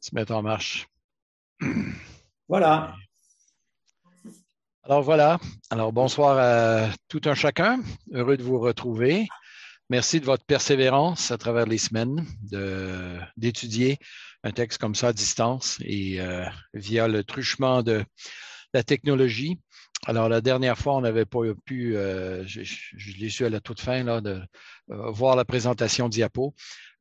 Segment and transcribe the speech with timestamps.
[0.00, 0.88] se mettre en marche.
[2.48, 2.94] Voilà.
[4.84, 5.38] Alors voilà.
[5.68, 7.82] Alors bonsoir à tout un chacun.
[8.12, 9.28] Heureux de vous retrouver.
[9.90, 12.24] Merci de votre persévérance à travers les semaines
[13.36, 13.98] d'étudier
[14.44, 16.44] un texte comme ça à distance et euh,
[16.74, 18.04] via le truchement de
[18.74, 19.58] la technologie.
[20.06, 22.62] Alors, la dernière fois, on n'avait pas pu, euh, je,
[23.18, 24.40] l'ai su à la toute fin, là, de
[24.90, 26.54] euh, voir la présentation diapo.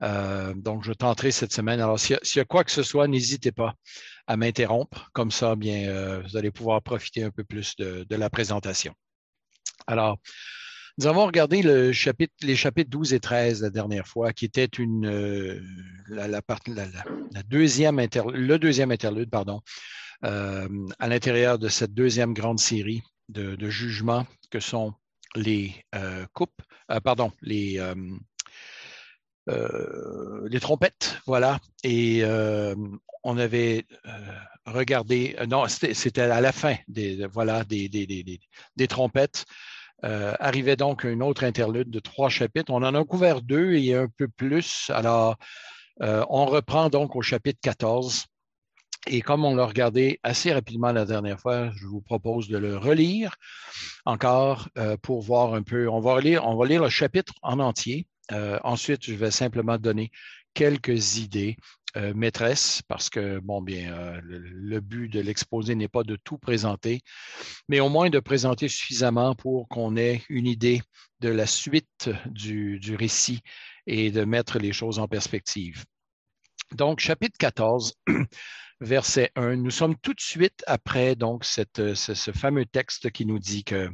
[0.04, 1.80] Euh, donc, je tenterai cette semaine.
[1.80, 3.76] Alors, s'il y, a quoi que ce soit, n'hésitez pas
[4.28, 5.10] à m'interrompre.
[5.14, 8.94] Comme ça, bien, vous allez pouvoir profiter un peu plus de, la présentation.
[9.88, 10.20] Alors,
[11.00, 15.08] nous avons regardé les chapitres 12 et 13 la dernière fois, qui était une,
[16.10, 16.42] la, la,
[17.48, 19.62] deuxième le deuxième interlude, pardon,
[20.24, 20.68] euh,
[20.98, 24.94] à l'intérieur de cette deuxième grande série de, jugements que sont
[25.36, 27.80] les euh, coupes, euh, pardon, les,
[29.48, 31.60] les trompettes, voilà.
[31.84, 32.24] Et
[33.24, 33.86] on avait
[34.66, 39.46] regardé, non, c'était à la fin des, voilà, des, trompettes.
[40.04, 42.72] arrivait donc un autre interlude de trois chapitres.
[42.72, 44.92] On en a couvert deux et un peu plus.
[44.94, 45.38] Alors,
[46.02, 48.28] on reprend donc au chapitre 14
[49.10, 52.78] et comme on l'a regardé assez rapidement la dernière fois, je vous propose de le
[52.78, 53.36] relire
[54.06, 55.88] encore euh, pour voir un peu.
[55.90, 58.08] On va, on va lire le chapitre en entier.
[58.32, 60.12] Euh, ensuite, je vais simplement donner
[60.54, 61.58] quelques idées
[61.96, 67.02] euh, maîtresses parce que, bon, bien, le, but de l'exposé n'est pas de tout présenter,
[67.70, 70.82] mais au moins de présenter suffisamment pour qu'on ait une idée
[71.20, 73.42] de la suite du, du récit
[73.86, 75.86] et de mettre les choses en perspective.
[76.74, 77.94] Donc, chapitre 14
[78.82, 79.56] verset 1.
[79.58, 83.90] Nous sommes tout de suite après donc cette, ce, fameux texte qui nous dit que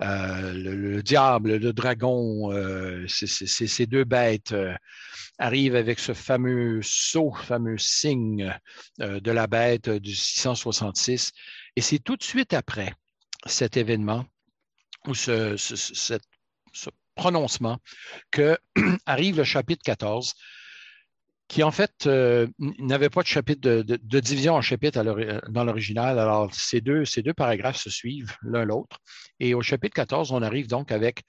[0.00, 4.74] euh, le, diable, le dragon, euh, ces deux bêtes euh,
[5.38, 8.56] arrivent avec ce fameux sceau, fameux signe
[8.98, 11.32] de la bête du 666.
[11.76, 12.94] Et c'est tout de suite après
[13.46, 14.24] cet événement
[15.06, 17.78] ou ce, ce prononcement
[18.30, 18.56] que
[19.06, 20.34] arrive le chapitre 14
[21.48, 25.02] qui en fait euh, n'avait pas de chapitre de, division en chapitre
[25.48, 26.18] dans l'original.
[26.18, 27.04] Alors, ces deux,
[27.36, 28.98] paragraphes se suivent l'un l'autre.
[29.38, 31.24] Et au chapitre 14, on arrive donc avec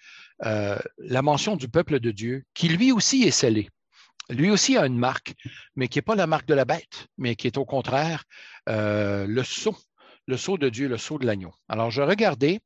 [0.46, 3.70] euh, la mention du peuple de Dieu, qui lui aussi est scellé.
[4.30, 5.34] Lui aussi a une marque,
[5.76, 8.24] mais qui n'est pas la marque de la bête, mais qui est au contraire
[8.70, 9.76] euh, le sceau,
[10.28, 11.54] le sceau de Dieu, le sceau de l'agneau.
[11.68, 12.62] Alors, je regardais,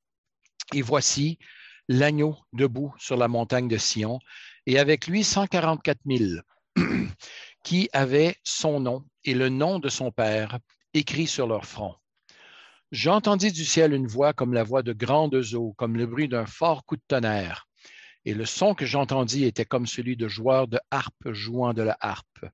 [0.74, 1.40] et voici
[1.88, 4.20] l'agneau debout sur la montagne de Sion,
[4.68, 6.42] et avec lui 144 000
[7.64, 10.60] qui avaient son nom et le nom de son père
[10.94, 11.96] écrit sur leur front.
[12.92, 16.46] J'entendis du ciel une voix comme la voix de grandes eaux, comme le bruit d'un
[16.46, 17.68] fort coup de tonnerre.
[18.24, 21.98] Et le son que j'entendis était comme celui de joueurs de harpe jouant de la
[22.00, 22.46] harpe.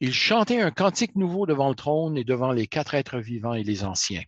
[0.00, 3.62] Ils chantaient un cantique nouveau devant le trône et devant les quatre êtres vivants et
[3.62, 4.24] les anciens.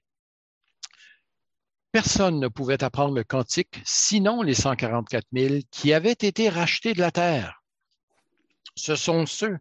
[1.93, 7.01] Personne ne pouvait apprendre le cantique, sinon les 144 000 qui avaient été rachetés de
[7.01, 7.63] la terre
[8.77, 9.59] ce sont ceux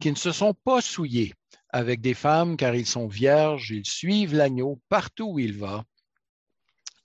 [0.00, 1.34] qui ne se sont pas souillés
[1.70, 5.84] avec des femmes car ils sont vierges, ils suivent l'agneau partout où il va.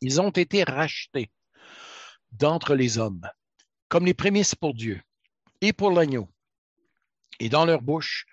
[0.02, 1.32] Ils ont été rachetés
[2.32, 3.28] d'entre les hommes
[3.88, 5.02] comme les prémices pour Dieu
[5.60, 6.30] et pour l'agneau.
[7.40, 8.26] Et dans leur bouche,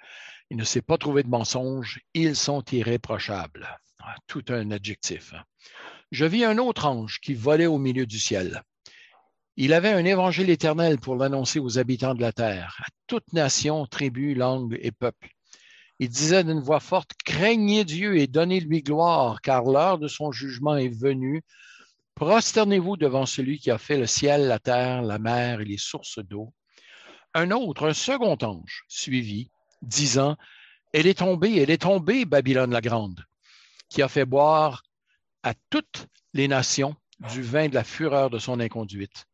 [0.51, 3.69] il ne s'est pas trouvé de mensonge, ils sont irréprochables.
[3.99, 5.35] Ah, tout un adjectif.
[5.35, 5.45] Hein.
[6.13, 8.63] Je vis un autre ange qui volait au milieu du ciel.
[9.61, 13.87] Il avait un évangile éternel pour l'annoncer aux habitants de la terre, à toute nation,
[13.87, 15.31] tribu, langue et peuple.
[15.99, 20.77] Il disait d'une voix forte, Craignez Dieu et donnez-lui gloire, car l'heure de son jugement
[20.77, 21.43] est venue.
[22.15, 26.21] Prosternez-vous devant celui qui a fait le ciel, la terre, la mer et les sources
[26.21, 26.55] d'eau.
[27.35, 29.51] Un autre, un second ange, suivit,
[29.83, 30.37] disant,
[30.93, 33.25] Elle est tombée, elle est tombée, Babylone la grande,
[33.89, 34.85] qui a fait boire
[35.43, 36.95] à toutes les nations
[37.35, 39.27] du vin de la fureur de son inconduite.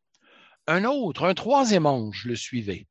[0.67, 2.87] Un autre, un troisième ange le suivait,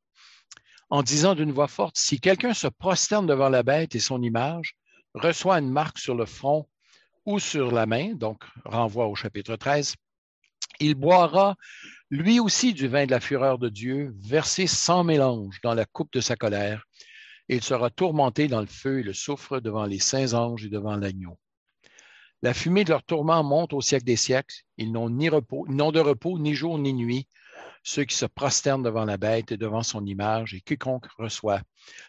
[0.91, 4.75] en disant d'une voix forte, Si quelqu'un se prosterne devant la bête et son image,
[5.15, 6.68] reçoit une marque sur le front
[7.25, 9.95] ou sur la main, donc renvoie au chapitre 13,
[10.80, 11.56] il boira
[12.12, 16.13] lui aussi du vin de la fureur de Dieu, versé sans mélange dans la coupe
[16.13, 16.86] de sa colère,
[17.50, 20.69] et il sera tourmenté dans le feu et le soufre devant les saints anges et
[20.69, 21.39] devant l'agneau.
[22.44, 24.63] La fumée de leur tourment monte au siècle des siècles.
[24.77, 27.27] Ils n'ont ni de repos ni jour ni nuit,
[27.83, 31.62] ceux qui se prosternent devant la bête et devant son image, et quiconque reçoit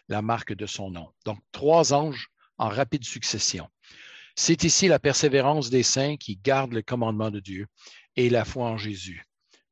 [0.07, 1.09] la marque de son nom.
[1.25, 3.67] Donc, trois anges en rapide succession.
[4.35, 7.67] C'est ici la persévérance des saints qui gardent le commandement de Dieu
[8.15, 9.23] et la foi en Jésus.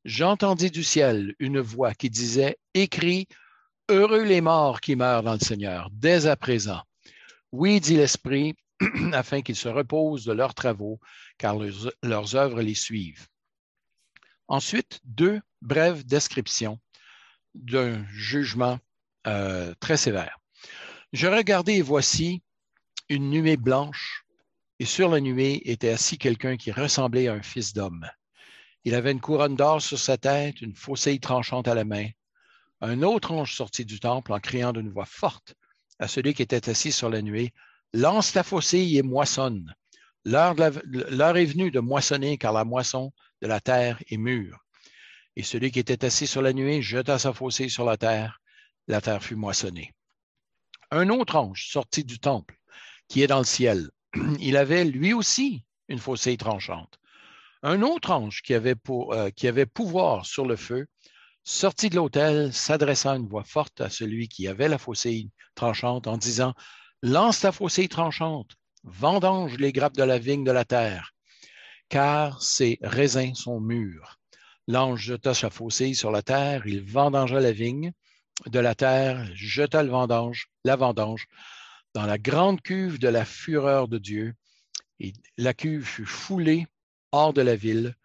[0.05, 3.27] J'entendis du ciel une voix qui disait, Écris,
[3.89, 6.81] heureux les morts qui meurent dans le Seigneur, dès à présent.
[7.51, 8.55] Oui, dit l'Esprit,
[9.13, 10.99] afin qu'ils se reposent de leurs travaux,
[11.37, 13.27] car leurs, œuvres les suivent.
[14.47, 16.79] Ensuite, deux brèves descriptions
[17.55, 18.79] d'un jugement
[19.27, 20.37] euh, très sévère.
[21.13, 22.43] Je regardais et voici
[23.09, 24.25] une nuée blanche,
[24.79, 28.07] et sur la nuée était assis quelqu'un qui ressemblait à un fils d'homme.
[28.83, 32.07] Il avait une couronne d'or sur sa tête, une faucille tranchante à la main.
[32.81, 35.55] Un autre ange sortit du temple en criant d'une voix forte
[35.99, 37.53] à celui qui était assis sur la nuée,
[37.93, 39.71] Lance ta faucille et moissonne.
[40.25, 44.62] L'heure est venue de moissonner, car la moisson de la terre est mûre.
[45.35, 48.41] Et celui qui était assis sur la nuée jeta sa faucille sur la terre.
[48.87, 49.93] La terre fut moissonnée.
[50.91, 52.59] Un autre ange sortit du temple,
[53.07, 53.89] qui est dans le ciel.
[54.39, 56.99] Il avait lui aussi une faucille tranchante.
[57.63, 60.85] Un autre ange qui avait, euh, qui avait pouvoir sur le feu
[61.43, 66.17] sortit de l'autel, s'adressant une voix forte à celui qui avait la faucille tranchante en
[66.17, 66.53] disant
[67.01, 71.13] Lance ta faucille tranchante, vendange les grappes de la vigne de la terre,
[71.89, 74.19] car ses raisins sont mûrs.
[74.67, 77.91] L'ange jeta sa faucille sur la terre, il vendangea la vigne
[78.45, 81.27] de la terre, jeta le vendange, la vendange
[81.93, 84.33] dans la grande cuve de la fureur de Dieu,
[84.99, 86.65] et la cuve fut foulée
[87.11, 87.95] hors de la ville,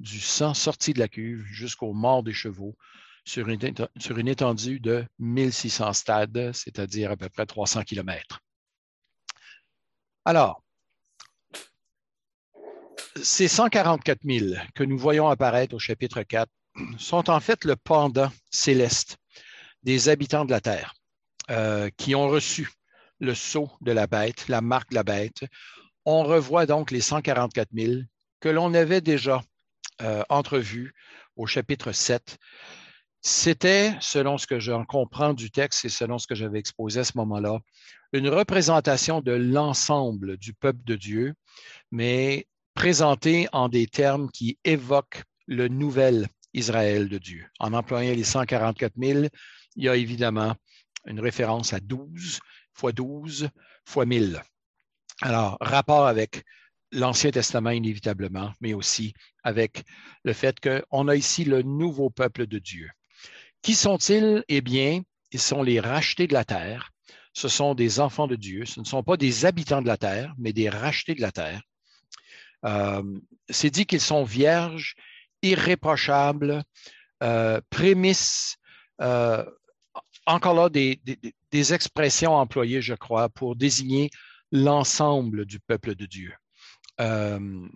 [0.00, 2.76] du sang sorti de la cuve jusqu'aux morts des chevaux,
[3.24, 3.60] sur une,
[3.98, 8.40] sur une étendue de 1600 stades, c'est-à-dire à peu près 300 kilomètres.
[10.24, 10.64] Alors,
[13.22, 16.50] ces 144 000 que nous voyons apparaître au chapitre 4
[16.98, 19.16] sont en fait le pendant céleste
[19.82, 20.94] des habitants de la terre
[21.50, 22.70] euh, qui ont reçu
[23.20, 25.44] le sceau de la bête, la marque de la bête.
[26.04, 28.02] On revoit donc les 144 000
[28.40, 29.42] que l'on avait déjà
[30.02, 30.94] euh, entrevus
[31.36, 32.38] au chapitre 7
[33.26, 37.04] c'était, selon ce que j'en comprends du texte et selon ce que j'avais exposé à
[37.04, 37.58] ce moment-là,
[38.12, 41.34] une représentation de l'ensemble du peuple de Dieu,
[41.90, 47.46] mais présentée en des termes qui évoquent le nouvel Israël de Dieu.
[47.58, 49.26] En employant les 144 000,
[49.76, 50.54] il y a évidemment
[51.06, 52.38] une référence à 12
[52.74, 53.48] fois 12
[53.86, 54.42] fois 1000.
[55.22, 56.44] Alors, rapport avec
[56.92, 59.82] l'Ancien Testament inévitablement, mais aussi avec
[60.24, 62.90] le fait qu'on a ici le nouveau peuple de Dieu.
[63.62, 64.44] Qui sont-ils?
[64.48, 65.00] Eh bien,
[65.32, 66.90] ils sont les rachetés de la terre.
[67.32, 68.66] Ce sont des enfants de Dieu.
[68.66, 71.62] Ce ne sont pas des habitants de la terre, mais des rachetés de la terre.
[72.66, 73.02] Euh,
[73.48, 74.94] c'est dit qu'ils sont vierges,
[75.42, 76.62] irréprochables,
[77.22, 78.56] euh, prémices.
[79.00, 79.44] Euh,
[80.26, 81.00] encore là, des,
[81.72, 84.10] expressions employées, je crois, pour désigner
[84.52, 86.34] l'ensemble du peuple de Dieu.
[86.98, 87.70] Il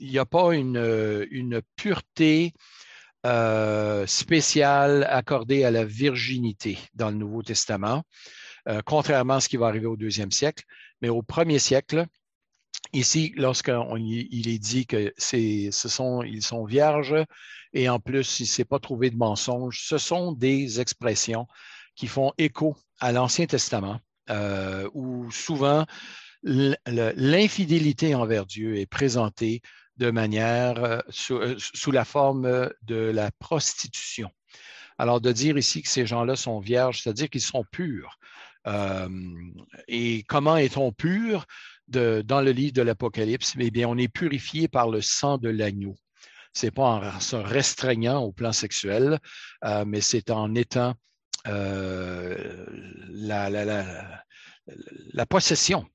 [0.00, 2.54] n'y a pas une, une pureté
[3.26, 8.04] euh, spécial accordé à la virginité dans le Nouveau Testament,
[8.84, 10.64] contrairement à ce qui va arriver au deuxième siècle.
[11.02, 12.06] Mais au premier siècle,
[12.92, 17.24] ici, lorsqu'il est dit que ce sont, ils sont vierges
[17.76, 21.46] et en plus, il ne s'est pas trouvé de mensonge, ce sont des expressions
[21.94, 24.00] qui font écho à l'Ancien Testament,
[24.30, 25.84] euh, où souvent
[26.42, 29.60] l'infidélité envers Dieu est présentée
[29.98, 31.00] de manière euh,
[31.32, 34.30] euh, sous, la forme de la prostitution.
[34.96, 38.18] Alors, de dire ici que ces gens-là sont vierges, c'est-à-dire qu'ils sont purs.
[39.86, 41.46] Et comment est-on pur?
[41.88, 43.54] Dans le livre de l'Apocalypse?
[43.58, 45.96] Eh bien, on est purifié par le sang de l'agneau.
[46.52, 49.18] Ce n'est pas en se restreignant au plan sexuel,
[49.86, 50.94] mais c'est en étant
[51.44, 55.86] la, la, possession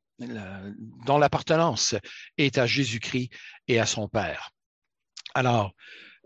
[1.06, 1.96] dont l'appartenance
[2.38, 3.32] est à Jésus-Christ
[3.68, 4.52] et à son Père.
[5.34, 5.74] Alors,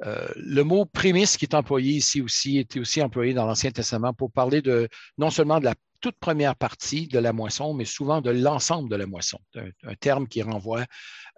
[0.05, 4.13] euh, le mot prémisse qui est employé ici aussi était aussi employé dans l'Ancien Testament
[4.13, 8.21] pour parler de non seulement de la toute première partie de la moisson, mais souvent
[8.21, 9.39] de l'ensemble de la moisson.
[9.55, 10.85] Un, terme qui renvoie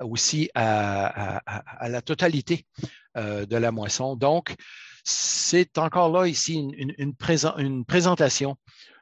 [0.01, 1.41] aussi à,
[1.87, 2.65] la totalité
[3.15, 4.17] euh, de la moisson.
[4.17, 4.57] Donc,
[5.05, 8.57] c'est encore là ici une, une présentation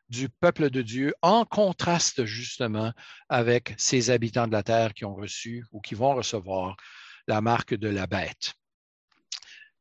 [0.07, 2.93] du peuple de Dieu en contraste justement
[3.27, 6.77] avec ces habitants de la terre qui ont reçu ou qui vont recevoir
[7.27, 8.53] la marque de la bête.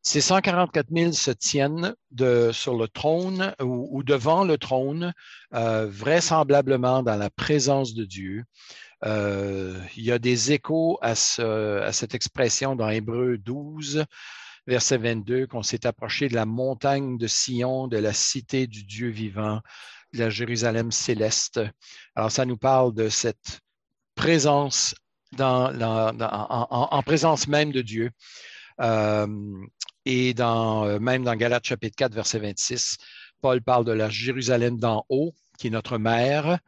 [0.06, 5.14] Ces 144 000 se tiennent de, sur le trône ou, devant le trône,
[5.54, 8.44] euh, vraisemblablement dans la présence de Dieu.
[9.06, 14.04] Euh, il y a des échos à, cette expression dans Hébreu 12,
[14.66, 19.08] verset 22, qu'on s'est approché de la montagne de Sion, de la cité du Dieu
[19.08, 19.62] vivant,
[20.12, 21.60] la Jérusalem céleste.
[22.14, 23.60] Alors, ça nous parle de cette
[24.14, 24.94] présence
[25.40, 28.10] en, présence même de Dieu.
[28.80, 29.26] Euh,
[30.04, 32.96] et dans, euh, même dans Galates chapitre 4, verset 26,
[33.40, 36.58] Paul parle de la Jérusalem d'en haut, qui est notre mère,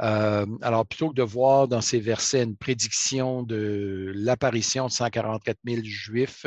[0.00, 5.58] Euh, alors, plutôt que de voir dans ces versets une prédiction de l'apparition de 144
[5.66, 6.46] 000 Juifs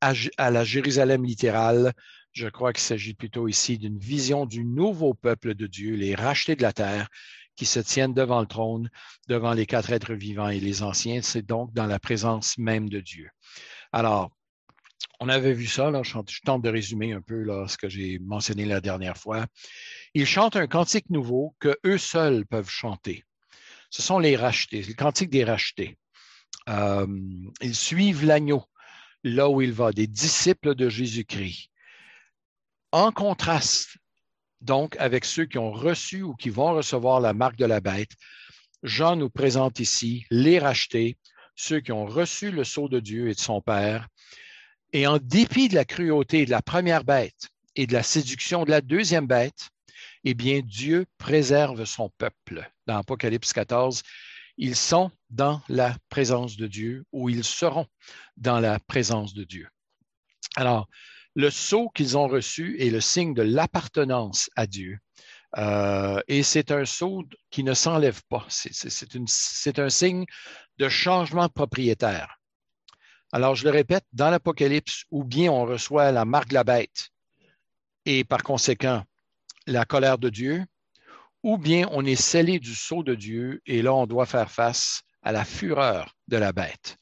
[0.00, 1.92] à, à la Jérusalem littérale,
[2.32, 6.56] je crois qu'il s'agit plutôt ici d'une vision du nouveau peuple de Dieu, les rachetés
[6.56, 7.08] de la terre,
[7.56, 8.90] qui se tiennent devant le trône,
[9.28, 11.22] devant les quatre êtres vivants et les anciens.
[11.22, 13.28] C'est donc dans la présence même de Dieu.
[13.92, 14.30] Alors,
[15.20, 18.80] on avait vu ça, je, tente de résumer un peu ce que j'ai mentionné la
[18.80, 19.46] dernière fois.
[20.14, 23.24] Ils chantent un cantique nouveau que eux seuls peuvent chanter.
[23.90, 25.98] Ce sont les rachetés, le cantique des rachetés.
[26.68, 27.06] Euh,
[27.60, 28.64] ils suivent l'agneau
[29.24, 31.70] là où il va, des disciples de Jésus-Christ.
[32.90, 33.96] En contraste,
[34.60, 38.12] donc, avec ceux qui ont reçu ou qui vont recevoir la marque de la bête,
[38.82, 41.16] Jean nous présente ici les rachetés,
[41.54, 44.08] ceux qui ont reçu le sceau de Dieu et de son Père,
[44.92, 48.70] et en dépit de la cruauté de la première bête et de la séduction de
[48.70, 49.70] la deuxième bête,
[50.24, 52.70] eh bien, Dieu préserve son peuple.
[52.86, 54.02] Dans Apocalypse 14,
[54.58, 57.86] ils sont dans la présence de Dieu ou ils seront
[58.36, 59.68] dans la présence de Dieu.
[60.56, 60.88] Alors,
[61.34, 64.98] le sceau qu'ils ont reçu est le signe de l'appartenance à Dieu.
[65.56, 68.46] Euh, et c'est un sceau qui ne s'enlève pas.
[68.48, 70.26] C'est un signe
[70.78, 72.41] de changement propriétaire.
[73.32, 77.08] Alors, je le répète, dans l'Apocalypse, ou bien on reçoit la marque de la bête
[78.04, 79.04] et par conséquent
[79.66, 80.64] la colère de Dieu,
[81.42, 85.02] ou bien on est scellé du sceau de Dieu et là, on doit faire face
[85.22, 86.98] à la fureur de la bête.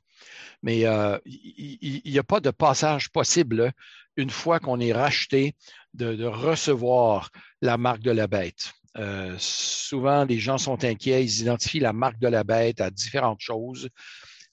[0.63, 3.73] Mais euh, il n'y a pas de passage possible
[4.17, 5.57] une fois qu'on est racheté
[5.95, 7.31] de, recevoir
[7.63, 8.73] la marque de la bête.
[8.99, 13.41] Euh, souvent, les gens sont inquiets, ils identifient la marque de la bête à différentes
[13.41, 13.89] choses.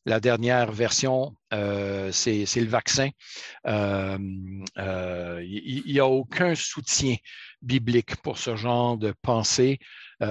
[0.07, 3.09] La dernière version, euh, c'est le vaccin.
[3.65, 4.17] Euh,
[5.43, 7.17] il n'y a aucun soutien
[7.61, 9.79] biblique pour ce genre de pensée.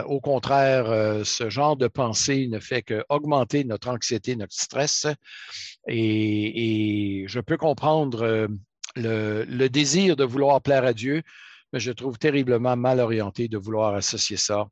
[0.06, 0.86] au contraire,
[1.26, 5.06] ce genre de pensée ne fait qu'augmenter notre anxiété, notre stress.
[5.86, 8.48] Et, je peux comprendre
[8.96, 11.22] le, désir de vouloir plaire à Dieu,
[11.74, 14.68] mais je trouve terriblement mal orienté de vouloir associer ça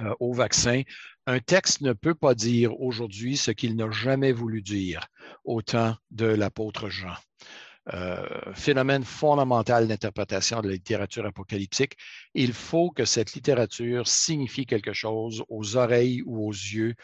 [0.00, 0.82] euh, au vaccin.
[1.26, 5.06] Un texte ne peut pas dire aujourd'hui ce qu'il n'a jamais voulu dire
[5.44, 7.14] au temps de l'apôtre Jean.
[7.92, 8.24] Euh,
[8.54, 11.96] phénomène fondamental d'interprétation de la littérature apocalyptique,
[12.34, 16.94] il faut que cette littérature signifie quelque chose aux oreilles ou aux yeux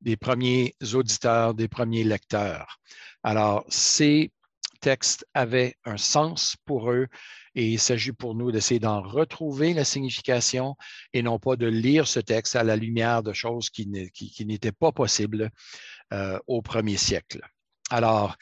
[0.00, 2.78] des premiers auditeurs, des premiers lecteurs.
[3.22, 4.32] Alors, c'est
[4.80, 7.06] texte avait un sens pour eux
[7.54, 10.76] et il s'agit pour nous d'essayer d'en retrouver la signification
[11.12, 14.92] et non pas de lire ce texte à la lumière de choses qui, n'étaient pas
[14.92, 15.50] possibles
[16.12, 17.40] euh, au premier siècle.
[17.90, 18.36] Alors,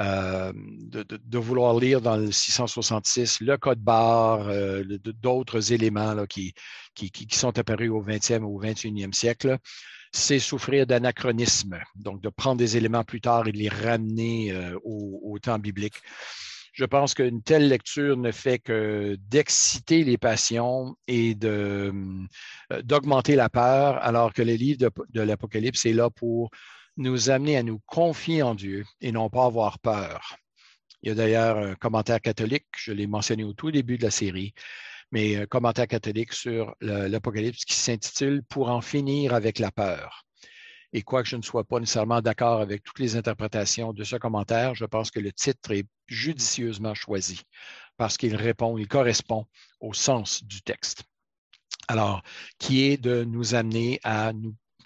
[0.00, 6.54] euh, de, vouloir lire dans le 666 le code barre, euh, d'autres éléments qui,
[7.30, 9.58] sont apparus au 20e ou au 21e siècle,
[10.10, 14.54] c'est souffrir d'anachronisme, donc de prendre des éléments plus tard et de les ramener
[14.84, 15.96] au, temps biblique.
[16.74, 21.92] Je pense qu'une telle lecture ne fait que d'exciter les passions et euh,
[22.82, 26.50] d'augmenter la peur, alors que le livre de, de l'Apocalypse est là pour
[26.96, 30.36] nous amener à nous confier en Dieu et non pas avoir peur.
[31.02, 34.10] Il y a d'ailleurs un commentaire catholique, je l'ai mentionné au tout début de la
[34.10, 34.52] série,
[35.12, 40.24] mais un commentaire catholique sur l'Apocalypse qui s'intitule Pour en finir avec la peur.
[40.96, 44.76] Et quoique je ne sois pas nécessairement d'accord avec toutes les interprétations de ce commentaire,
[44.76, 47.42] je pense que le titre est judicieusement choisi
[47.96, 49.46] parce qu'il répond, il correspond
[49.80, 51.02] au sens du texte.
[51.88, 52.22] Alors,
[52.58, 54.32] qui est de nous amener à,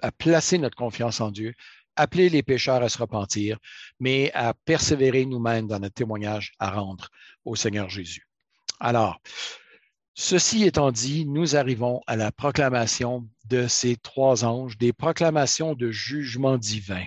[0.00, 1.54] à placer notre confiance en Dieu,
[1.94, 3.58] appeler les pécheurs à se repentir,
[4.00, 7.10] mais à persévérer nous-mêmes dans notre témoignage à rendre
[7.44, 8.26] au Seigneur Jésus.
[8.80, 9.20] Alors,
[10.20, 15.92] Ceci étant dit, nous arrivons à la proclamation de ces trois anges, des proclamations de
[15.92, 17.04] jugement divin.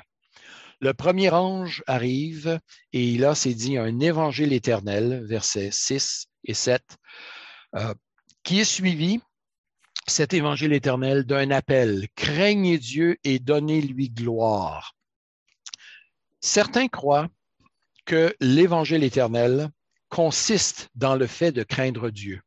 [0.79, 2.57] Le premier ange arrive
[2.93, 6.81] et là, c'est dit un évangile éternel, versets 6 et 7,
[7.75, 7.93] euh,
[8.43, 9.19] qui est suivi,
[10.07, 14.95] cet évangile éternel, d'un appel, craignez Dieu et donnez-lui gloire.
[16.39, 17.27] Certains croient
[18.05, 19.69] que l'évangile éternel
[20.07, 22.41] consiste dans le fait de craindre Dieu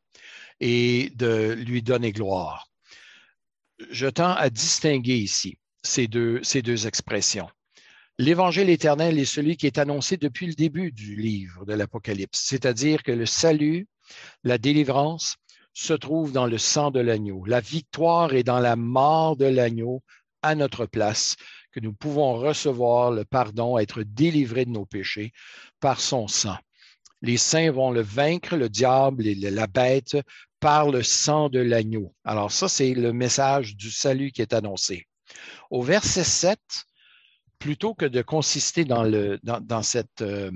[0.61, 2.69] et de lui donner gloire.
[3.91, 7.49] Je tends à distinguer ici ces deux, expressions.
[8.19, 13.03] L'évangile éternel est celui qui est annoncé depuis le début du livre de l'Apocalypse, c'est-à-dire
[13.03, 13.89] que le salut,
[14.45, 15.37] la délivrance
[15.73, 17.45] se trouve dans le sang de l'agneau.
[17.45, 20.03] La victoire est dans la mort de l'agneau
[20.43, 21.37] à notre place,
[21.73, 25.33] que nous pouvons recevoir le pardon, être délivrés de nos péchés
[25.81, 26.57] par son sang.
[27.25, 30.19] Les saints vont le vaincre, le diable et la bête,
[30.61, 32.15] par le sang de l'agneau.
[32.23, 35.07] Alors ça, c'est le message du salut qui est annoncé.
[35.71, 36.61] Au verset 7,
[37.59, 40.51] plutôt que de consister dans, cet euh,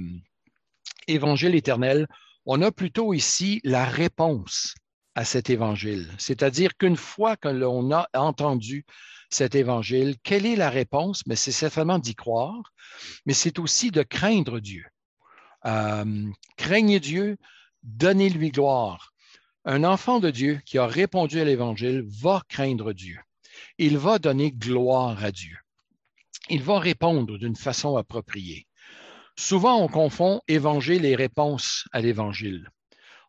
[1.06, 2.06] évangile éternel,
[2.44, 4.74] on a plutôt ici la réponse
[5.14, 6.06] à cet évangile.
[6.18, 8.84] C'est-à-dire qu'une fois que l'on a entendu
[9.30, 11.22] cet évangile, quelle est la réponse?
[11.26, 12.74] Mais c'est certainement d'y croire,
[13.24, 14.84] mais c'est aussi de craindre Dieu.
[15.68, 17.36] Euh, craignez Dieu,
[17.82, 19.12] donnez-lui gloire.
[19.64, 23.18] Un enfant de Dieu qui a répondu à l'Évangile va craindre Dieu.
[23.76, 25.58] Il va donner gloire à Dieu.
[26.48, 28.66] Il va répondre d'une façon appropriée.
[29.36, 32.68] Souvent, on confond Évangile et réponse à l'Évangile.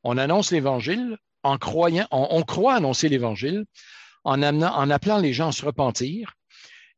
[0.04, 3.66] On annonce l'Évangile en croyant, on, croit annoncer l'Évangile
[4.24, 6.34] en, en appelant les gens à se repentir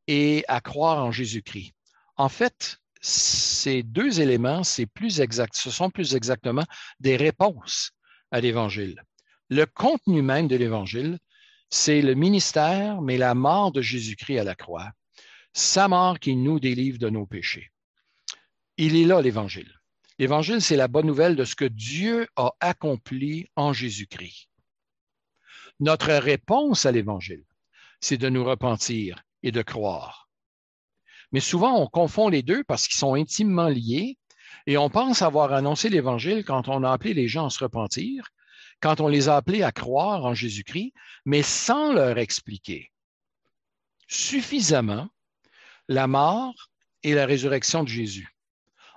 [0.07, 1.73] et à croire en Jésus-Christ.
[2.15, 6.65] En fait, ces deux éléments, c'est plus exact, ce sont plus exactement
[6.99, 7.91] des réponses
[8.29, 9.03] à l'Évangile.
[9.49, 11.17] Le contenu même de l'Évangile,
[11.69, 14.91] c'est le ministère, mais la mort de Jésus-Christ à la croix,
[15.53, 17.71] sa mort qui nous délivre de nos péchés.
[18.77, 19.73] Il est là l'Évangile.
[20.19, 24.49] L'Évangile, c'est la bonne nouvelle de ce que Dieu a accompli en Jésus-Christ.
[25.79, 27.43] Notre réponse à l'Évangile,
[27.99, 30.20] c'est de nous repentir et de croire.
[31.31, 34.17] Mais souvent, on confond les deux parce qu'ils sont intimement liés
[34.67, 38.29] et on pense avoir annoncé l'Évangile quand on a appelé les gens à se repentir,
[38.81, 40.93] quand on les a appelés à croire en Jésus-Christ,
[41.25, 42.91] mais sans leur expliquer
[44.07, 45.07] suffisamment
[45.87, 46.69] la mort
[47.03, 48.30] et la résurrection de Jésus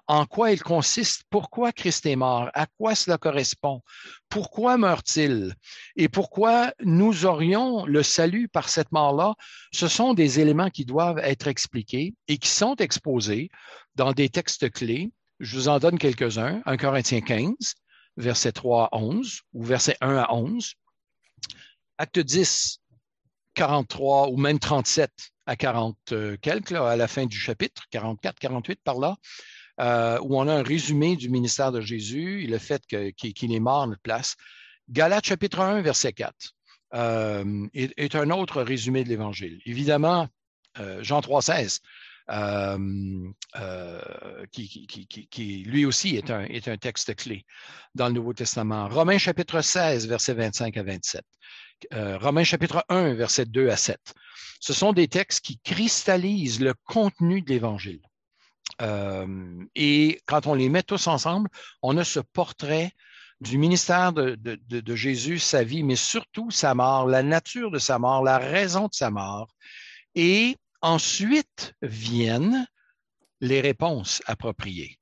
[0.07, 3.83] en quoi il consiste, pourquoi Christ est mort, à quoi cela correspond,
[4.29, 5.55] pourquoi meurt-il
[5.97, 9.35] et pourquoi nous aurions le salut par cette mort-là,
[9.73, 13.51] ce sont des éléments qui doivent être expliqués et qui sont exposés
[13.95, 15.11] dans des textes clés.
[15.41, 16.61] Je vous en donne quelques-uns.
[16.67, 17.55] 1 Corinthiens 15,
[18.17, 20.75] verset 3 à 11 ou verset 1 à 11.
[21.97, 22.81] Acte 10,
[23.55, 25.11] 43 ou même 37
[25.47, 29.17] à 40 euh, quelques, à la fin du chapitre, 44, 48 par là.
[29.81, 33.61] Euh, où on a un résumé du ministère de Jésus et le fait qu'il est
[33.61, 34.37] mort à notre place.
[34.89, 36.33] Galates chapitre 1, verset 4
[36.95, 39.61] euh, est, un autre résumé de l'Évangile.
[39.67, 40.29] Évidemment,
[40.79, 41.81] euh, Jean 3, 16,
[44.53, 47.45] qui, lui aussi est un, est un texte clé
[47.97, 48.89] dans le Nouveau Testament.
[48.89, 51.25] Romains chapitre 16, verset 25 à 27.
[52.21, 53.99] Romains chapitre 1, verset 2 à 7.
[54.61, 58.01] Ce sont des textes qui cristallisent le contenu de l'Évangile.
[58.83, 61.48] Euh, et quand on les met tous ensemble,
[61.83, 62.92] on a ce portrait
[63.40, 68.22] du ministère de, Jésus, sa vie, mais surtout sa mort, la nature de sa mort,
[68.22, 69.55] la raison de sa mort.
[70.14, 72.66] Et ensuite viennent
[73.40, 74.98] les réponses appropriées.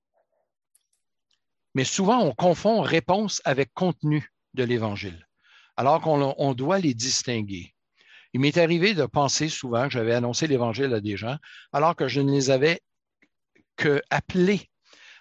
[1.75, 5.27] Mais souvent, on confond réponse avec contenu de l'Évangile,
[5.77, 7.75] alors qu'on doit les distinguer.
[8.35, 11.37] Il m'est arrivé de penser souvent que j'avais annoncé l'Évangile à des gens,
[11.73, 12.81] alors que je ne les avais
[13.77, 14.01] que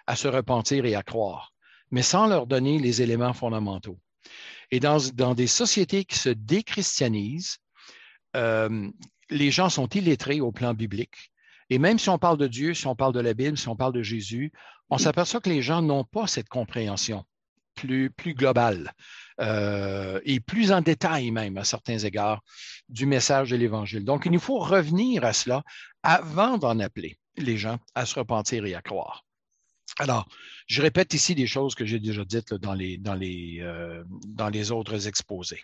[0.07, 1.53] à se repentir et à croire,
[1.89, 3.99] mais sans leur donner les éléments fondamentaux.
[4.71, 7.57] Et dans, des sociétés qui se déchristianisent,
[8.37, 8.89] euh,
[9.29, 11.31] les gens sont illettrés au plan biblique.
[11.69, 13.75] Et même si on parle de Dieu, si on parle de la Bible, si on
[13.75, 14.51] parle de Jésus,
[14.89, 17.23] on s'aperçoit que les gens n'ont pas cette compréhension
[17.75, 18.93] plus, plus globale
[19.39, 22.41] euh, et plus en détail même à certains égards
[22.89, 24.03] du message de l'Évangile.
[24.03, 25.63] Donc, il nous faut revenir à cela
[26.03, 29.25] avant d'en appeler les gens à se repentir et à croire.
[29.99, 30.27] Alors,
[30.67, 35.63] je répète ici des choses que j'ai déjà dites euh, dans les autres exposés.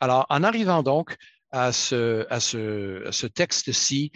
[0.00, 1.16] Alors, en arrivant donc
[1.50, 4.12] à ce, à ce, à ce texte-ci,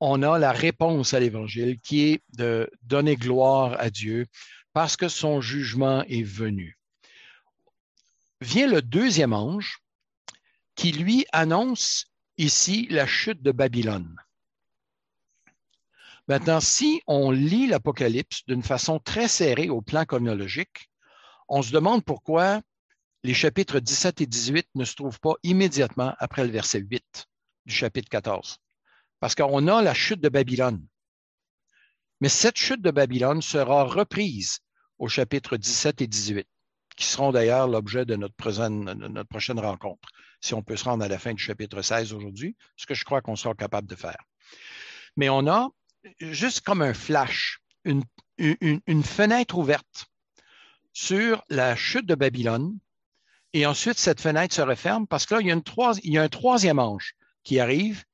[0.00, 4.26] on a la réponse à l'Évangile qui est de donner gloire à Dieu
[4.72, 6.78] parce que son jugement est venu.
[8.40, 9.78] Vient le deuxième ange
[10.74, 12.06] qui lui annonce
[12.38, 14.16] ici la chute de Babylone.
[16.28, 20.88] Maintenant, si on lit l'Apocalypse d'une façon très serrée au plan chronologique,
[21.48, 22.60] on se demande pourquoi
[23.24, 27.26] les chapitres 17 et 18 ne se trouvent pas immédiatement après le verset 8
[27.66, 28.58] du chapitre 14.
[29.20, 30.84] Parce qu'on a la chute de Babylone.
[32.20, 34.60] Mais cette chute de Babylone sera reprise
[34.98, 36.46] au chapitre 17 et 18,
[36.96, 40.08] qui seront d'ailleurs l'objet de notre prochaine, notre prochaine rencontre,
[40.40, 43.04] si on peut se rendre à la fin du chapitre 16 aujourd'hui, ce que je
[43.04, 44.22] crois qu'on sera capable de faire.
[45.16, 45.68] Mais on a
[46.20, 48.02] juste comme un flash, une,
[49.02, 50.06] fenêtre ouverte
[50.92, 52.78] sur la chute de Babylone.
[53.52, 55.46] Et ensuite, cette fenêtre se referme parce que là, il
[56.12, 58.04] y a, un troisième ange qui arrive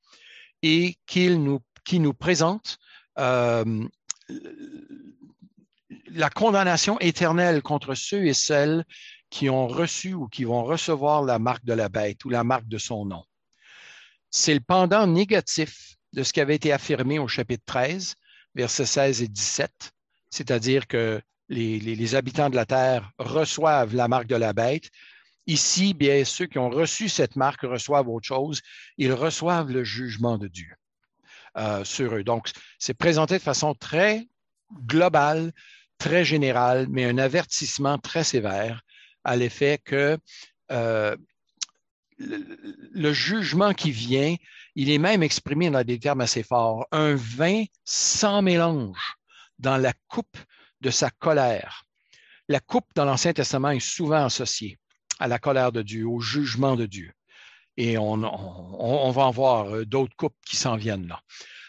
[0.61, 2.77] et qui nous, qui nous présente
[3.17, 3.87] euh,
[6.07, 8.83] la condamnation éternelle contre ceux et celles
[9.29, 12.67] qui ont reçu ou qui vont recevoir la marque de la bête ou la marque
[12.67, 13.23] de son nom.
[14.31, 18.15] C'est le pendant négatif de ce qui avait été affirmé au chapitre 13,
[18.55, 19.91] versets 16 et 17,
[20.29, 24.89] c'est-à-dire que les, habitants de la terre reçoivent la marque de la bête.
[25.47, 28.61] Ici, bien, ceux qui ont reçu cette marque reçoivent autre chose.
[28.97, 30.71] Ils reçoivent le jugement de Dieu
[31.57, 32.23] euh, sur eux.
[32.23, 34.27] Donc, c'est présenté de façon très
[34.85, 35.51] globale,
[35.97, 38.83] très générale, mais un avertissement très sévère
[39.23, 40.17] à l'effet que
[40.71, 41.15] euh,
[42.19, 44.35] le, jugement qui vient,
[44.75, 46.87] il est même exprimé dans des termes assez forts.
[46.91, 49.15] Un vin sans mélange
[49.57, 50.37] dans la coupe
[50.81, 51.85] de sa colère.
[52.47, 54.77] La coupe dans l'Ancien Testament est souvent associée
[55.19, 57.11] à la colère de Dieu, au jugement de Dieu.
[57.77, 61.21] Et on, va en voir euh, d'autres coupes qui s'en viennent là.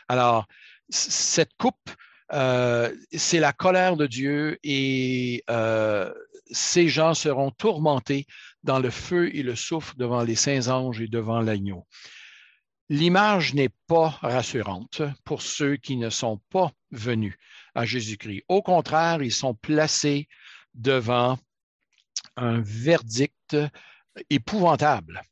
[0.09, 0.47] Alors,
[0.89, 1.91] cette coupe,
[2.33, 6.13] euh, c'est la colère de Dieu et euh,
[6.51, 8.27] ces gens seront tourmentés
[8.63, 11.87] dans le feu et le souffle devant les saints anges et devant l'agneau.
[12.89, 17.37] L'image n'est pas rassurante pour ceux qui ne sont pas venus
[17.75, 18.43] à Jésus-Christ.
[18.49, 20.29] Au contraire, ils sont placés
[20.75, 21.39] devant
[22.37, 23.57] un verdict
[24.29, 25.23] épouvantable.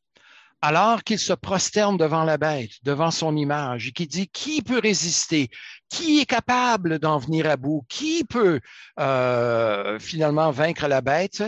[0.60, 4.80] Alors qu'ils se prosternent devant la bête, devant son image, et qui dit, qui peut
[4.80, 5.50] résister?
[5.88, 7.84] Qui est capable d'en venir à bout?
[7.88, 8.60] Qui peut
[8.98, 11.44] euh, finalement vaincre la bête?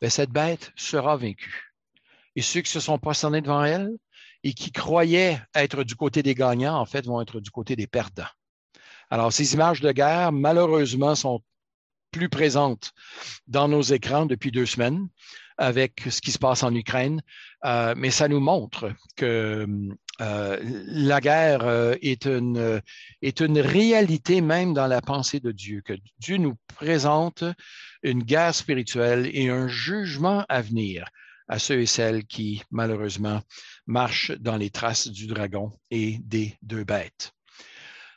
[0.00, 1.72] Ben, cette bête sera vaincue.
[2.34, 3.90] Et ceux qui se sont prosternés devant elle
[4.44, 7.86] et qui croyaient être du côté des gagnants, en fait, vont être du côté des
[7.86, 8.24] perdants.
[9.10, 11.42] Alors, ces images de guerre, malheureusement, sont
[12.10, 12.92] plus présentes
[13.46, 15.08] dans nos écrans depuis deux semaines
[15.58, 17.22] avec ce qui se passe en Ukraine,
[17.64, 19.66] euh, mais ça nous montre que
[20.20, 22.80] euh, la guerre euh, est, une,
[23.22, 27.44] est une réalité même dans la pensée de Dieu, que Dieu nous présente
[28.02, 31.08] une guerre spirituelle et un jugement à venir
[31.48, 33.40] à ceux et celles qui, malheureusement,
[33.86, 37.32] marchent dans les traces du dragon et des deux bêtes.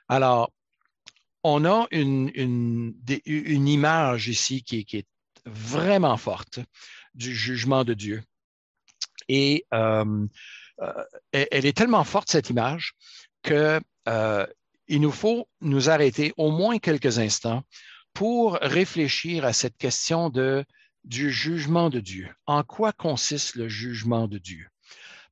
[0.07, 0.51] Alors,
[1.43, 5.07] on a une, une, une image ici qui, est
[5.45, 6.59] vraiment forte
[7.13, 8.23] du jugement de Dieu.
[9.27, 10.27] Et euh,
[10.81, 12.93] euh, elle est tellement forte, cette image,
[13.43, 14.45] qu'il euh,
[14.89, 17.63] nous faut nous arrêter au moins quelques instants
[18.13, 20.65] pour réfléchir à cette question de,
[21.03, 22.29] du jugement de Dieu.
[22.45, 24.67] En quoi consiste le jugement de Dieu?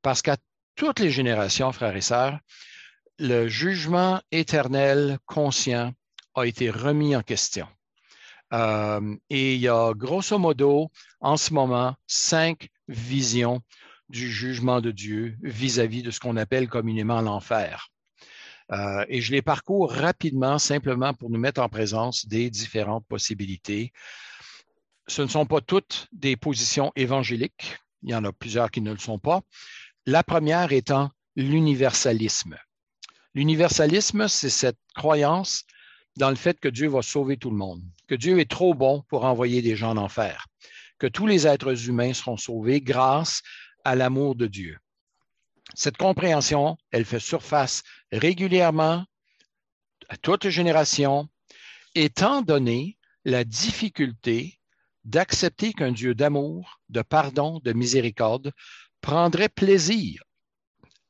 [0.01, 0.37] Parce qu'à
[0.75, 2.39] toutes les générations, frères et sœurs,
[3.19, 5.93] le jugement éternel conscient
[6.35, 7.67] a été remis en question.
[8.53, 13.61] Euh, et il y a grosso modo, en ce moment, cinq visions
[14.09, 17.89] du jugement de Dieu vis-à-vis de ce qu'on appelle communément l'enfer.
[18.71, 23.91] Euh, et je les parcours rapidement, simplement pour nous mettre en présence des différentes possibilités.
[25.07, 27.77] Ce ne sont pas toutes des positions évangéliques.
[28.03, 29.41] Il y en a plusieurs qui ne le sont pas.
[30.05, 32.57] La première étant l'universalisme.
[33.33, 35.63] L'universalisme, c'est cette croyance
[36.17, 39.03] dans le fait que Dieu va sauver tout le monde, que Dieu est trop bon
[39.07, 40.47] pour envoyer des gens en enfer,
[40.97, 43.43] que tous les êtres humains seront sauvés grâce
[43.87, 44.77] à l'amour de Dieu.
[45.73, 49.05] Cette compréhension, elle fait surface régulièrement
[50.09, 51.29] à toute génération,
[51.95, 54.59] étant donné la difficulté
[55.05, 58.51] d'accepter qu'un Dieu d'amour, de pardon, de miséricorde
[58.99, 60.21] prendrait plaisir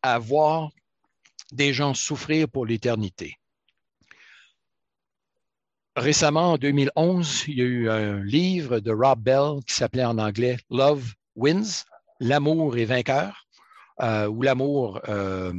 [0.04, 0.70] à voir
[1.52, 3.40] des gens souffrir pour l'éternité.
[5.96, 10.20] Récemment, en 2011, il y a eu un livre de Rob Bell qui s'appelait en
[10.20, 11.86] anglais Love Wins,
[12.20, 13.48] L'amour est vainqueur,
[14.00, 15.52] euh, ou l'amour euh,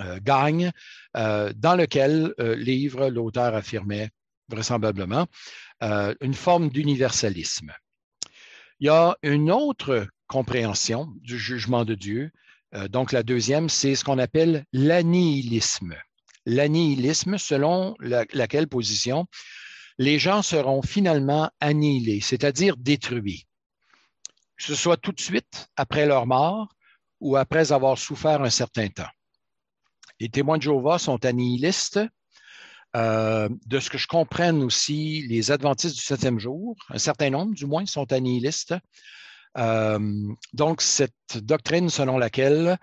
[0.00, 0.72] euh, gagne,
[1.14, 4.10] dans lequel livre l'auteur affirmait
[4.48, 5.26] vraisemblablement
[5.80, 7.72] une forme d'universalisme.
[8.80, 12.30] Il y a une autre compréhension du jugement de Dieu.
[12.90, 15.96] donc la deuxième, c'est ce qu'on appelle l'annihilisme.
[16.46, 19.26] L'annihilisme, selon laquelle position
[19.98, 23.47] les gens seront finalement annihilés, c'est-à-dire détruits,
[24.58, 26.68] que ce soit tout de suite après leur mort
[27.20, 29.08] ou après avoir souffert un certain temps.
[30.20, 32.00] Les témoins de Jéhovah sont annihilistes.
[32.96, 37.54] Euh, de ce que je comprenne aussi, les adventistes du septième jour, un certain nombre
[37.54, 38.74] du moins, sont annihilistes.
[39.58, 39.98] Euh,
[40.54, 42.78] donc, cette doctrine selon laquelle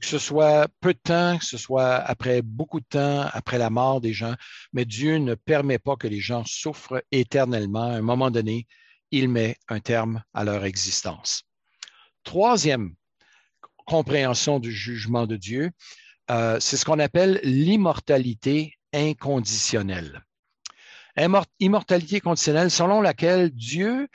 [0.00, 3.68] que ce soit peu de temps, que ce soit après beaucoup de temps, après la
[3.68, 4.34] mort des gens,
[4.72, 7.82] mais Dieu ne permet pas que les gens souffrent éternellement.
[7.90, 8.66] À un moment donné,
[9.10, 11.44] il met un terme à leur existence.
[12.24, 12.94] Troisième
[13.86, 15.70] compréhension du jugement de Dieu,
[16.30, 20.24] euh, c'est ce qu'on appelle l'immortalité inconditionnelle.
[21.58, 24.08] Immortalité conditionnelle selon laquelle Dieu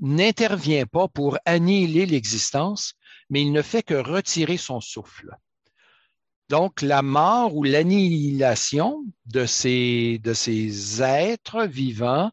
[0.00, 2.94] n'intervient pas pour annihiler l'existence,
[3.30, 5.30] mais il ne fait que retirer son souffle.
[6.48, 12.32] Donc, la mort ou l'annihilation de ces, de ces êtres vivants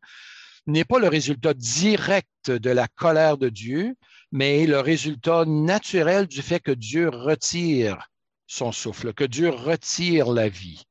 [0.67, 3.95] n'est pas le résultat direct de la colère de Dieu,
[4.31, 8.09] mais le résultat naturel du fait que Dieu retire
[8.47, 10.83] son souffle, que Dieu retire la vie.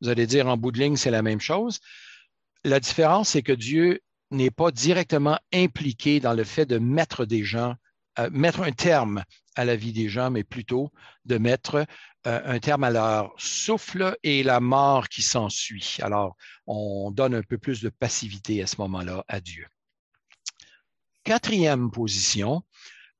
[0.00, 1.78] Vous allez dire en bout de ligne, c'est la même chose.
[2.64, 7.44] La différence, c'est que Dieu n'est pas directement impliqué dans le fait de mettre des
[7.44, 7.74] gens,
[8.18, 9.22] euh, mettre un terme
[9.54, 10.90] à la vie des gens, mais plutôt
[11.24, 11.86] de mettre
[12.24, 15.96] un terme à leur souffle et la mort qui s'ensuit.
[16.00, 19.66] Alors, on donne un peu plus de passivité à ce moment-là à Dieu.
[21.24, 22.62] Quatrième position,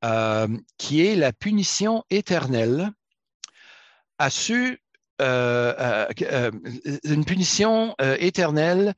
[0.05, 2.91] euh, qui est la punition éternelle
[4.19, 4.79] à ceux,
[5.19, 8.95] une punition éternelle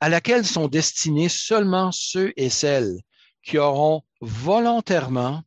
[0.00, 3.00] à laquelle sont destinés seulement ceux et celles
[3.42, 5.42] qui auront volontairement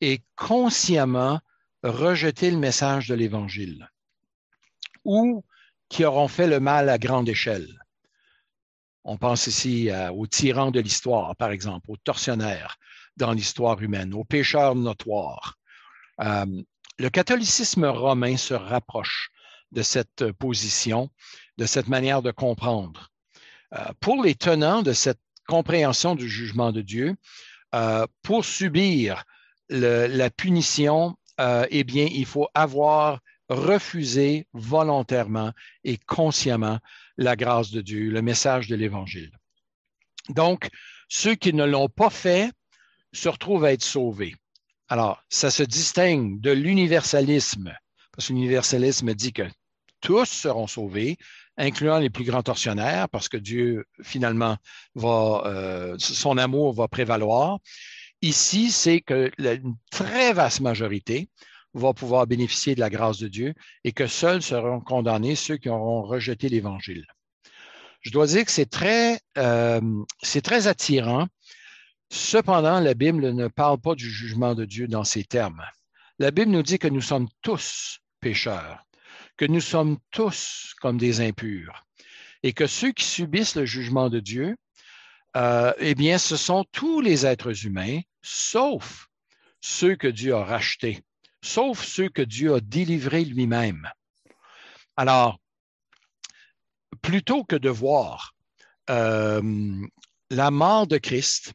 [0.00, 1.40] et consciemment
[1.84, 3.88] rejeté le message de l'Évangile
[5.04, 5.44] ou
[5.88, 7.68] qui auront fait le mal à grande échelle.
[9.04, 12.78] On pense ici aux tyrans de l'histoire, par exemple, aux tortionnaires
[13.16, 15.56] dans l'histoire humaine, aux pécheurs notoires.
[16.20, 16.46] Euh,
[16.98, 19.30] le catholicisme romain se rapproche
[19.72, 21.10] de cette position,
[21.58, 23.10] de cette manière de comprendre.
[23.74, 27.16] Euh, pour les tenants de cette compréhension du jugement de Dieu,
[27.74, 29.24] euh, pour subir
[29.70, 35.52] la punition, euh, eh bien, il faut avoir refusé volontairement
[35.84, 36.78] et consciemment
[37.16, 39.32] la grâce de Dieu, le message de l'Évangile.
[40.30, 40.68] Donc,
[41.08, 42.50] ceux qui ne l'ont pas fait
[43.12, 44.34] se retrouvent à être sauvés.
[44.88, 47.74] Alors, ça se distingue de l'universalisme,
[48.12, 49.48] parce que l'universalisme dit que
[50.00, 51.16] tous seront sauvés,
[51.56, 54.56] incluant les plus grands tortionnaires, parce que Dieu, finalement,
[54.94, 57.58] va, euh, son amour va prévaloir.
[58.22, 61.28] Ici, c'est que une très vaste majorité
[61.74, 65.68] va pouvoir bénéficier de la grâce de Dieu et que seuls seront condamnés ceux qui
[65.68, 67.04] auront rejeté l'Évangile.
[68.00, 69.80] Je dois dire que c'est très, euh,
[70.22, 71.26] c'est très attirant.
[72.10, 75.62] Cependant, la Bible ne parle pas du jugement de Dieu dans ces termes.
[76.18, 78.84] La Bible nous dit que nous sommes tous pécheurs
[79.36, 81.84] que nous sommes tous comme des impurs
[82.42, 84.56] et que ceux qui subissent le jugement de Dieu,
[85.36, 89.08] euh, eh bien, ce sont tous les êtres humains, sauf
[89.60, 91.02] ceux que Dieu a rachetés,
[91.42, 93.88] sauf ceux que Dieu a délivrés lui-même.
[94.96, 95.38] Alors,
[97.02, 98.34] plutôt que de voir
[98.90, 99.42] euh,
[100.30, 101.52] la mort de Christ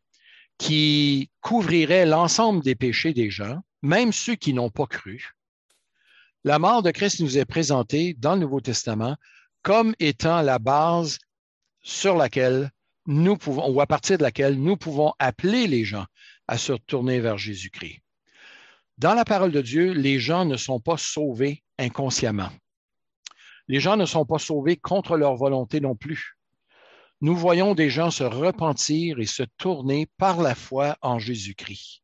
[0.58, 5.32] qui couvrirait l'ensemble des péchés des gens, même ceux qui n'ont pas cru,
[6.44, 9.16] la mort de Christ nous est présentée dans le Nouveau Testament
[9.62, 11.20] comme étant la base
[11.82, 12.72] sur laquelle
[13.10, 16.06] nous pouvons, ou à partir de laquelle nous pouvons appeler les gens
[16.48, 18.02] à se tourner vers Jésus-Christ.
[18.98, 22.52] Dans la parole de Dieu, les gens ne sont pas sauvés inconsciemment.
[23.68, 26.38] Les gens ne sont pas sauvés contre leur volonté non plus.
[27.22, 32.04] Nous voyons des gens se repentir et se tourner par la foi en Jésus-Christ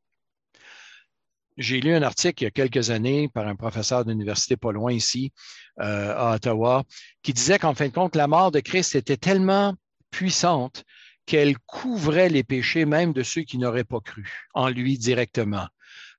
[1.57, 4.91] j'ai lu un article il y a quelques années par un professeur d'université pas loin
[4.91, 5.31] ici,
[5.79, 6.83] euh, à Ottawa,
[7.21, 9.73] qui disait qu'en fin de compte, la mort de Christ était tellement
[10.15, 10.85] puissante
[11.25, 15.67] qu'elle couvrait les péchés même de ceux qui n'auraient pas cru en lui directement.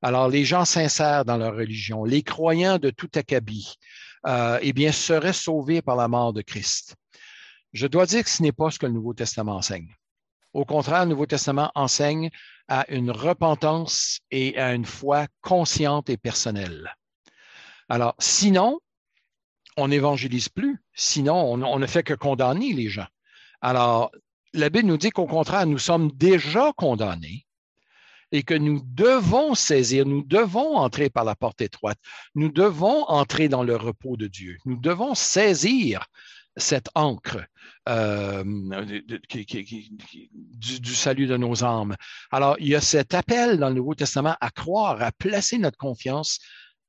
[0.03, 3.77] Alors, les gens sincères dans leur religion, les croyants de tout acabit,
[4.27, 6.95] euh, eh bien, seraient sauvés par la mort de Christ.
[7.73, 9.95] Je dois dire que ce n'est pas ce que le Nouveau Testament enseigne.
[10.53, 12.29] Au contraire, le Nouveau Testament enseigne
[12.69, 16.95] à une repentance et à une foi consciente et personnelle.
[17.89, 18.79] Alors, sinon,
[19.79, 20.83] on n'évangélise plus.
[20.95, 23.07] Sinon, on, ne fait que condamner les gens.
[23.67, 24.13] Alors,
[24.53, 27.49] la Bible nous dit qu'au contraire, nous sommes déjà condamnés
[28.31, 31.99] et que nous devons saisir, nous devons entrer par la porte étroite,
[32.37, 36.07] nous devons entrer dans le repos de Dieu, nous devons saisir
[36.57, 37.45] cette encre
[37.89, 41.97] euh, du, salut de nos âmes.
[42.31, 45.77] Alors, il y a cet appel dans le Nouveau Testament à croire, à placer notre
[45.77, 46.39] confiance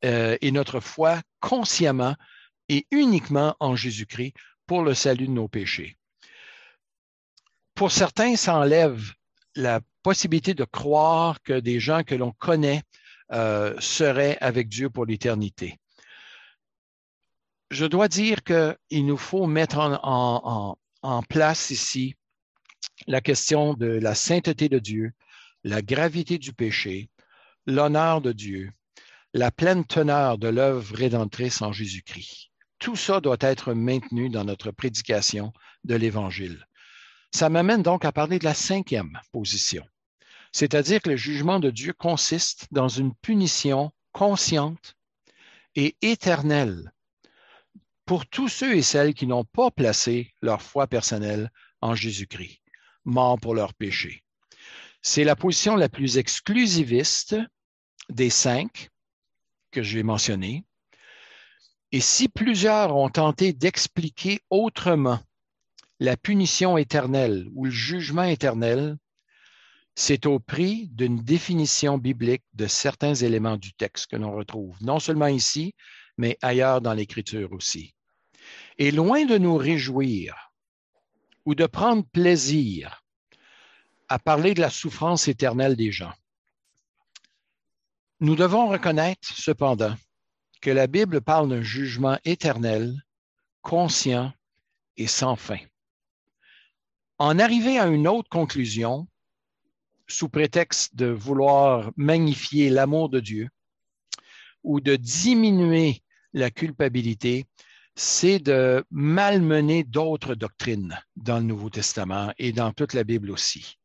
[0.06, 2.13] euh, et notre foi consciemment
[2.70, 4.36] et uniquement en Jésus-Christ
[4.68, 5.98] pour le salut de nos péchés.
[7.78, 9.02] Pour certains, ça enlève
[9.56, 12.84] la possibilité de croire que des gens que l'on connaît
[13.32, 15.80] euh, seraient avec Dieu pour l'éternité
[17.70, 20.78] je dois dire qu'il nous faut mettre en,
[21.30, 22.16] place ici
[23.08, 25.13] la question de la sainteté de Dieu,
[25.63, 27.10] la gravité du péché,
[27.66, 28.72] l'honneur de Dieu,
[29.34, 32.50] la pleine teneur de l'œuvre rédemptrice en Jésus-Christ.
[32.80, 36.67] Tout ça doit être maintenu dans notre prédication de l'Évangile.
[37.32, 39.86] Ça m'amène donc à parler de la cinquième position.
[40.52, 44.96] C'est-à-dire que le jugement de Dieu consiste dans une punition consciente
[45.76, 46.92] et éternelle
[48.06, 52.62] pour tous ceux et celles qui n'ont pas placé leur foi personnelle en Jésus-Christ,
[53.06, 54.24] mort pour leurs péchés.
[55.02, 57.36] C'est la position la plus exclusiviste
[58.10, 58.90] des cinq
[59.72, 60.66] que j'ai mentionnées.
[61.92, 65.20] Et si plusieurs ont tenté d'expliquer autrement
[66.00, 68.98] la punition éternelle ou le jugement éternel,
[69.96, 75.00] c'est au prix d'une définition biblique de certains éléments du texte que l'on retrouve, non
[75.00, 75.74] seulement ici,
[76.18, 77.96] mais ailleurs dans l'Écriture aussi.
[78.78, 80.52] Et loin de nous réjouir
[81.46, 83.04] ou de prendre plaisir
[84.08, 86.14] à parler de la souffrance éternelle des gens,
[88.20, 89.96] nous devons reconnaître cependant
[90.62, 93.04] que la Bible parle d'un jugement éternel,
[93.62, 94.32] conscient
[94.96, 95.60] et sans fin.
[97.20, 99.08] En arriver à une autre conclusion,
[100.08, 103.50] sous prétexte de vouloir magnifier l'amour de Dieu
[104.64, 106.04] ou de diminuer
[106.34, 107.46] la culpabilité,
[107.96, 113.80] c'est de malmener d'autres doctrines dans le Nouveau Testament et dans toute la Bible aussi.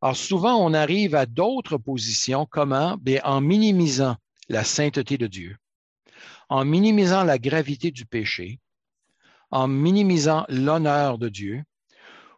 [0.00, 2.96] Alors souvent, on arrive à d'autres positions, comment?
[2.96, 4.16] Bien, en minimisant
[4.48, 5.58] la sainteté de Dieu,
[6.48, 8.58] en minimisant la gravité du péché,
[9.50, 11.62] en minimisant l'honneur de Dieu,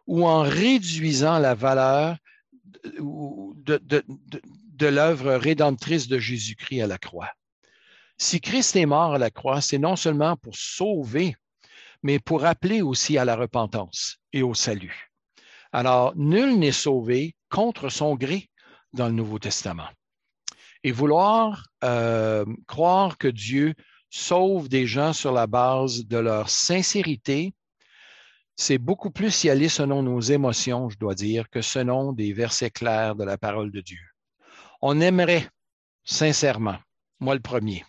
[0.07, 2.17] ou en réduisant la valeur
[2.83, 7.29] de, de, l'œuvre rédemptrice de Jésus-Christ à la croix.
[8.17, 11.35] Si Christ est mort à la croix, c'est non seulement pour sauver,
[12.01, 15.11] mais pour appeler aussi à la repentance et au salut.
[15.71, 18.49] Alors, nul n'est sauvé contre son gré
[18.93, 19.89] dans le Nouveau Testament.
[20.83, 23.73] Et vouloir euh, croire que Dieu
[24.09, 27.53] sauve des gens sur la base de leur sincérité
[28.59, 32.71] c'est beaucoup plus y aller selon nos émotions, je dois dire, que selon des versets
[32.71, 34.01] clairs de la parole de Dieu.
[34.81, 35.47] On aimerait
[36.03, 36.77] sincèrement,
[37.19, 37.85] moi le premier,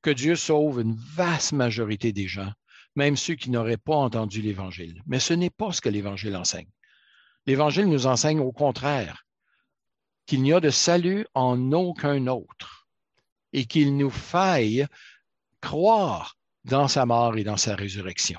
[0.00, 2.50] que Dieu sauve une vaste majorité des gens,
[2.96, 5.02] même ceux qui n'auraient pas entendu l'Évangile.
[5.06, 6.70] Mais ce n'est pas ce que l'Évangile enseigne.
[7.46, 9.26] L'Évangile nous enseigne au contraire
[10.24, 12.88] qu'il n'y a de salut en aucun autre
[13.52, 14.86] et qu'il nous faille
[15.60, 18.38] croire dans sa mort et dans sa résurrection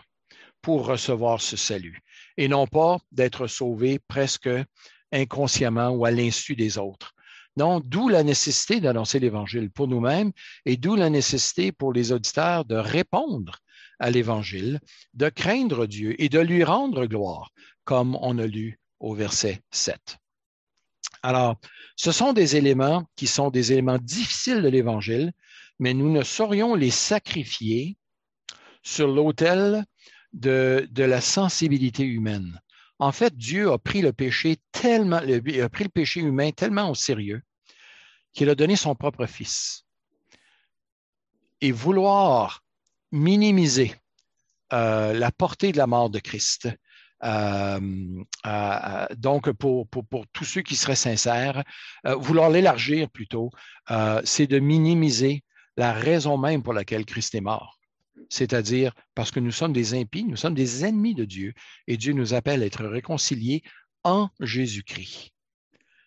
[0.64, 2.02] pour recevoir ce salut
[2.38, 4.50] et non pas d'être sauvé presque
[5.12, 7.14] inconsciemment ou à l'insu des autres.
[7.58, 10.32] Non, d'où la nécessité d'annoncer l'Évangile pour nous-mêmes
[10.66, 13.60] et d'où la nécessité pour les auditeurs de répondre
[14.00, 14.80] à l'Évangile,
[15.14, 17.52] de craindre Dieu et de lui rendre gloire,
[17.84, 20.18] comme on a lu au verset 7.
[21.22, 21.58] Alors,
[21.96, 25.32] ce sont des éléments qui sont des éléments difficiles de l'Évangile,
[25.78, 27.98] mais nous ne saurions les sacrifier
[28.82, 29.86] sur l'autel
[30.34, 32.60] de, la sensibilité humaine.
[33.00, 36.96] En fait, Dieu a pris le péché tellement, a pris le péché humain tellement au
[36.96, 37.42] sérieux
[38.34, 39.86] qu'il a donné son propre fils.
[41.62, 42.64] Et vouloir
[43.12, 43.96] minimiser
[44.74, 46.68] euh, la portée de la mort de Christ,
[47.24, 47.80] euh,
[49.16, 49.88] donc pour,
[50.34, 51.64] tous ceux qui seraient sincères,
[52.06, 53.52] euh, vouloir l'élargir plutôt,
[54.24, 55.44] c'est de minimiser
[55.78, 57.78] la raison même pour laquelle Christ est mort
[58.34, 61.54] c'est-à-dire parce que nous sommes des impies, nous sommes des ennemis de Dieu,
[61.86, 63.62] et Dieu nous appelle à être réconciliés
[64.04, 65.32] en Jésus-Christ.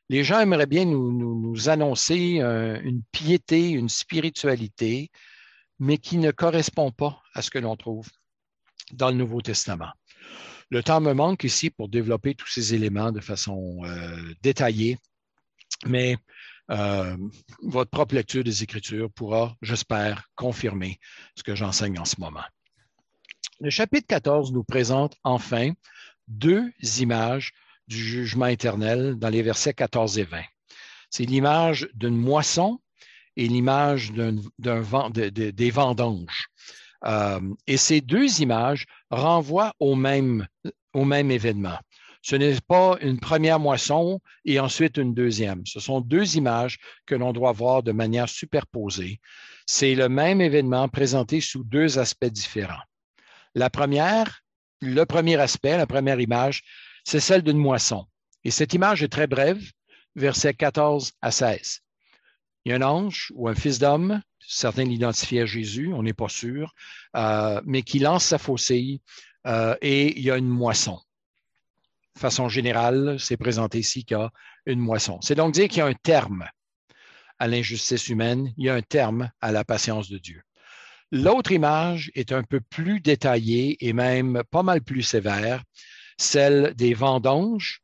[0.08, 5.10] Les gens aimeraient bien nous, annoncer euh, une piété, une spiritualité,
[5.78, 8.08] mais qui ne correspond pas à ce que l'on trouve
[8.92, 9.92] dans le Nouveau Testament.
[10.70, 14.98] Le temps me manque ici pour développer tous ces éléments de façon euh, détaillée,
[15.86, 16.16] mais
[16.70, 17.16] euh,
[17.62, 20.98] votre propre lecture des Écritures pourra, j'espère, confirmer
[21.36, 22.44] ce que j'enseigne en ce moment.
[23.60, 25.72] Le chapitre 14 nous présente enfin
[26.28, 27.52] deux images
[27.88, 30.42] du jugement éternel dans les versets 14 et 20.
[31.10, 32.80] C'est l'image d'une moisson
[33.36, 34.12] et l'image
[34.58, 36.48] vent, des vendanges.
[37.04, 41.78] Euh, et ces deux images renvoient au au même événement.
[42.28, 45.64] Ce n'est pas une première moisson et ensuite une deuxième.
[45.64, 49.20] Ce sont deux images que l'on doit voir de manière superposée.
[49.64, 52.82] C'est le même événement présenté sous deux aspects différents.
[53.54, 54.42] La première,
[54.80, 56.64] le premier aspect, la première image,
[57.04, 58.06] c'est celle d'une moisson.
[58.42, 59.62] Et cette image est très brève,
[60.16, 61.78] versets 14 à 16.
[62.64, 66.12] Il y a un ange ou un fils d'homme, certains l'identifient à Jésus, on n'est
[66.12, 66.74] pas sûr,
[67.14, 69.00] euh, mais qui lance sa faucille
[69.46, 70.98] euh, et il y a une moisson
[72.18, 74.30] façon générale, c'est présenté ici qu'il y a
[74.66, 75.18] une moisson.
[75.22, 76.46] C'est donc dire qu'il y a un terme
[77.38, 80.42] à l'injustice humaine, il y a un terme à la patience de Dieu.
[81.12, 85.62] L'autre image est un peu plus détaillée et même pas mal plus sévère,
[86.18, 87.82] celle des vendanges,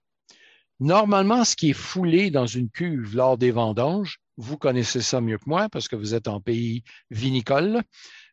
[0.83, 5.39] Normalement, ce qui est foulé dans une cuve lors des vendanges, vous connaissez ça mieux
[5.39, 7.83] que moi parce que vous êtes en pays vinicole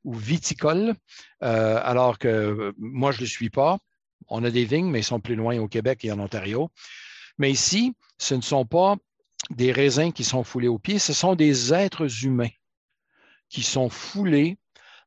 [0.04, 0.96] ou viticole,
[1.44, 3.78] euh, alors que moi, je ne le suis pas.
[4.30, 6.72] On a des vignes, mais ils sont plus loin au Québec et en Ontario.
[7.38, 8.96] Mais ici, ce ne sont pas
[9.50, 12.52] des raisins qui sont foulés aux pieds, ce sont des êtres humains
[13.50, 14.58] qui sont foulés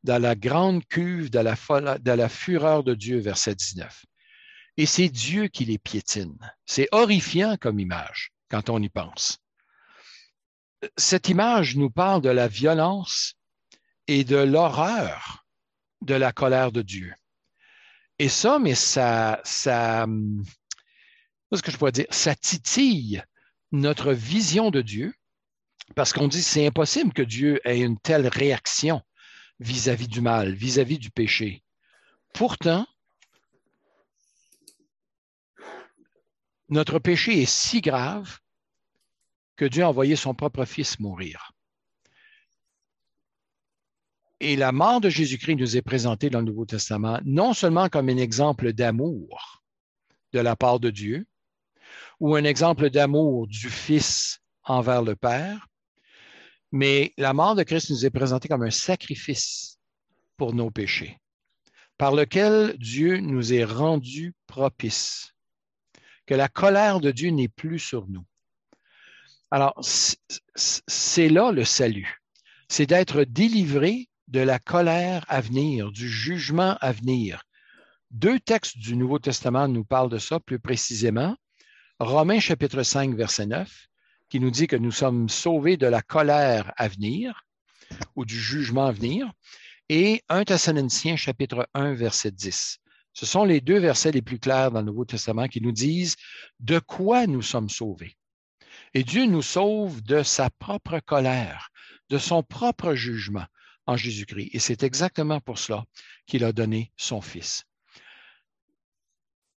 [0.03, 1.57] dans la grande cuve de la,
[2.17, 4.05] la fureur de Dieu, verset 19.
[4.77, 6.37] Et c'est Dieu qui les piétine.
[6.67, 9.39] C'est horrifiant comme image quand on y pense.
[10.97, 13.35] Cette image nous parle de la violence
[14.09, 15.45] et de l'horreur
[16.01, 17.15] de la colère de Dieu.
[18.23, 20.07] Et ça, mais ça, ça,
[21.53, 23.21] ce que je dire, ça titille
[23.73, 25.13] notre vision de Dieu,
[25.97, 29.03] parce qu'on dit c'est impossible que Dieu ait une telle réaction
[29.59, 31.65] vis-à-vis du mal, vis-à-vis du péché.
[32.33, 32.87] Pourtant,
[36.69, 38.39] notre péché est si grave
[39.57, 41.51] que Dieu a envoyé son propre Fils mourir.
[44.45, 48.09] Et la mort de Jésus-Christ nous est présentée dans le Nouveau Testament non seulement comme
[48.09, 49.63] un exemple d'amour
[50.33, 51.29] de la part de Dieu,
[52.19, 55.69] ou un exemple d'amour du Fils envers le Père,
[56.73, 59.79] mais la mort de Christ nous est présentée comme un sacrifice
[60.37, 61.21] pour nos péchés,
[61.97, 65.35] par lequel Dieu nous est rendu propice,
[66.27, 68.25] que la colère de Dieu n'est plus sur nous.
[69.53, 69.81] Alors,
[70.57, 72.21] c'est là le salut,
[72.69, 77.45] c'est d'être délivré de la colère à venir, du jugement à venir.
[78.11, 81.37] Deux textes du Nouveau Testament nous parlent de ça plus précisément.
[81.99, 83.71] Romains chapitre 5, verset 9,
[84.31, 87.43] qui nous dit que nous sommes sauvés de la colère à venir
[88.17, 89.31] ou du jugement à venir,
[89.91, 92.79] et 1 Thessaloniciens chapitre 1, verset 10.
[93.13, 96.17] Ce sont les deux versets les plus clairs dans le Nouveau Testament qui nous disent
[96.59, 98.17] de quoi nous sommes sauvés.
[98.95, 101.69] Et Dieu nous sauve de sa propre colère,
[102.09, 103.45] de son propre jugement
[103.87, 104.51] en Jésus-Christ.
[104.53, 105.85] Et c'est exactement pour cela
[106.27, 107.65] qu'il a donné son Fils.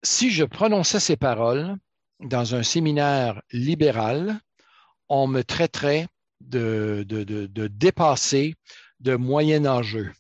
[0.04, 1.76] Si je prononçais ces paroles
[2.20, 4.40] dans un séminaire libéral,
[5.10, 6.08] on me traiterait
[6.42, 8.56] de, de, de, dépassé,
[9.00, 10.12] de moyen-âgeux.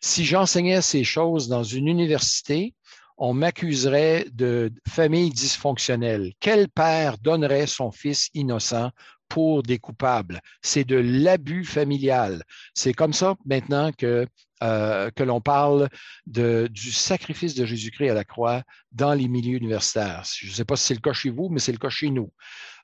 [0.00, 2.74] Si j'enseignais ces choses dans une université,
[3.18, 6.32] on m'accuserait de famille dysfonctionnelle.
[6.40, 8.90] Quel père donnerait son fils innocent
[9.30, 10.42] pour des coupables.
[10.60, 12.42] C'est de l'abus familial.
[12.74, 14.26] C'est comme ça maintenant que,
[14.62, 15.88] euh, que l'on parle
[16.26, 18.62] de, du sacrifice de Jésus-Christ à la croix
[18.92, 20.24] dans les milieux universitaires.
[20.36, 22.10] Je ne sais pas si c'est le cas chez vous, mais c'est le cas chez
[22.10, 22.30] nous.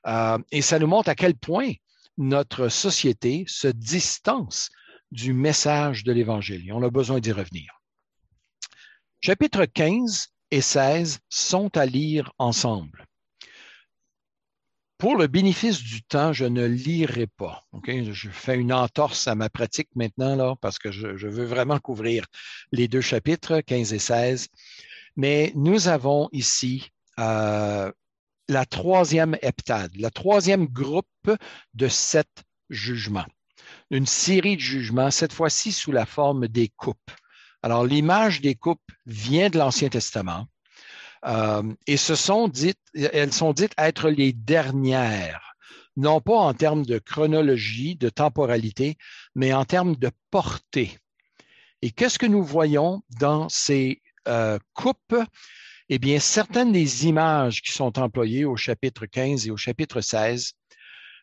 [0.07, 1.73] Euh, et ça nous montre à quel point
[2.17, 4.69] notre société se distance
[5.11, 6.71] du message de l'Évangile.
[6.73, 7.81] On a besoin d'y revenir.
[9.21, 13.06] Chapitres 15 et 16 sont à lire ensemble.
[14.97, 17.67] Pour le bénéfice du temps, je ne lirai pas.
[17.87, 22.25] Je fais une entorse à ma pratique maintenant là, parce que je, veux vraiment couvrir
[22.71, 24.47] les deux chapitres, 15 et 16.
[25.15, 26.89] Mais nous avons ici
[27.19, 27.91] euh,
[28.47, 31.31] la troisième heptade, la troisième groupe
[31.75, 33.27] de sept jugements.
[33.91, 37.11] Une série de jugements, cette fois-ci sous la forme des coupes.
[37.61, 40.47] Alors, l'image des coupes vient de l'Ancien Testament.
[41.25, 45.55] Euh, et ce sont dites, elles sont dites être les dernières,
[45.95, 48.97] non pas en termes de chronologie, de temporalité,
[49.35, 50.97] mais en termes de portée.
[51.81, 55.15] Et qu'est-ce que nous voyons dans ces euh, coupes?
[55.89, 60.53] Eh bien, certaines des images qui sont employées au chapitre 15 et au chapitre 16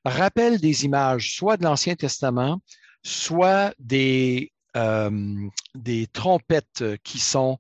[0.05, 2.61] rappellent des images soit de l'Ancien Testament,
[3.03, 7.59] soit des euh, des trompettes qui sont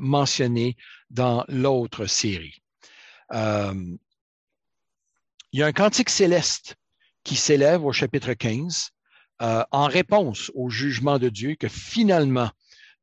[0.00, 0.76] mentionnées
[1.10, 2.62] dans l'autre série.
[3.32, 3.74] Euh,
[5.52, 6.76] il y a un cantique céleste
[7.24, 8.90] qui s'élève au chapitre 15
[9.40, 12.50] en réponse au jugement de Dieu que finalement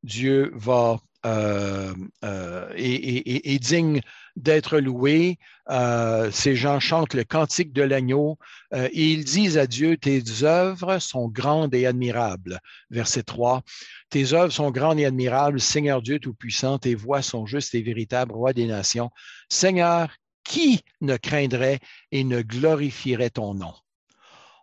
[0.03, 1.93] Dieu va euh,
[2.23, 4.01] euh, digne
[4.35, 5.37] d'être loué.
[5.69, 8.37] Euh, ces gens chantent le cantique de l'agneau
[8.73, 12.59] et ils disent à Dieu, tes œuvres sont grandes et admirables.
[12.89, 13.63] Verset 3,
[14.09, 18.33] tes œuvres sont grandes et admirables, Seigneur Dieu Tout-Puissant, tes voix sont justes et véritables,
[18.33, 19.09] roi des nations.
[19.49, 20.09] Seigneur,
[20.43, 21.79] qui ne craindrait
[22.11, 23.73] et ne glorifierait ton nom?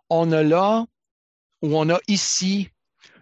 [0.09, 0.85] On a là,
[1.61, 2.69] ou on a ici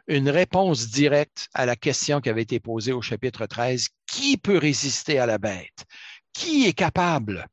[0.07, 3.89] une réponse directe à la question qui avait été posée au chapitre 13.
[4.07, 5.85] Qui peut résister à la bête?
[6.33, 7.47] Qui est capable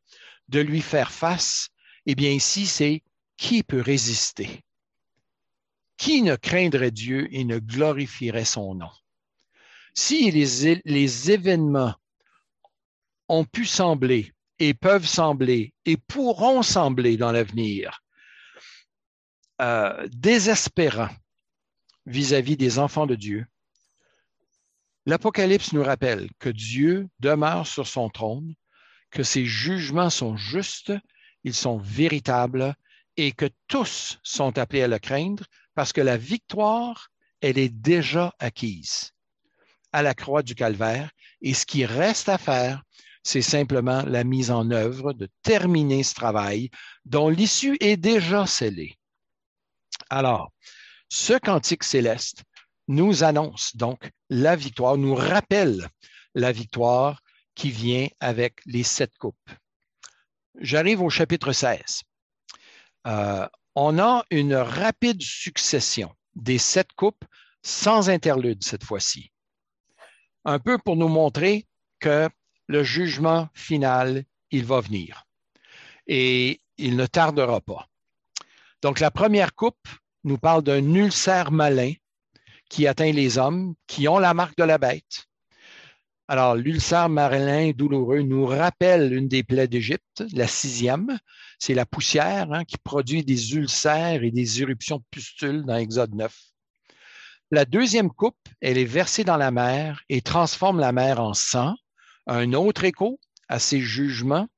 [0.49, 1.69] de lui faire face?
[2.07, 3.03] Eh bien, ici, c'est
[3.37, 4.65] qui peut résister?
[5.97, 8.91] Qui ne craindrait Dieu et ne glorifierait son nom?
[9.95, 11.95] Si les, événements
[13.29, 18.01] ont pu sembler et peuvent sembler et pourront sembler dans l'avenir
[19.61, 21.15] euh, désespérants
[22.07, 23.45] vis-à-vis des enfants de Dieu,
[25.05, 28.55] l'Apocalypse nous rappelle que Dieu demeure sur son trône,
[29.11, 30.93] que ses jugements sont justes,
[31.45, 32.75] ils sont véritables
[33.17, 35.45] et que tous sont appelés à le craindre
[35.75, 39.13] parce que la victoire, elle est déjà acquise
[39.93, 42.83] à la croix du calvaire et ce qui reste à faire,
[43.23, 46.71] c'est simplement la mise en œuvre de terminer ce travail
[47.05, 48.97] dont l'issue est déjà scellée.
[50.11, 50.53] Alors,
[51.09, 52.43] ce cantique céleste
[52.87, 55.89] nous annonce donc la victoire, nous rappelle
[56.35, 57.21] la victoire
[57.59, 59.51] qui vient avec les sept coupes.
[60.61, 62.03] J'arrive au chapitre 16.
[63.09, 67.25] Euh, on a une rapide succession des sept coupes
[67.61, 69.33] sans interlude cette fois-ci.
[70.45, 71.67] Un peu pour nous montrer
[71.99, 72.29] que
[72.69, 75.25] le jugement final, il va venir.
[76.07, 77.89] Et il ne tardera pas.
[78.83, 79.89] Donc, la première coupe
[80.23, 81.93] nous parle d'un ulcère malin
[82.71, 85.28] qui atteint les hommes qui ont la marque de la bête.
[86.31, 91.19] Alors, l'ulcère malin douloureux nous rappelle une des plaies d'Égypte, la sixième.
[91.59, 96.15] C'est la poussière hein, qui produit des ulcères et des éruptions de pustules dans Exode
[96.15, 96.37] 9.
[97.51, 101.75] La deuxième coupe, elle est versée dans la mer et transforme la mer en sang
[102.27, 103.19] un autre écho
[103.49, 104.49] à ces jugements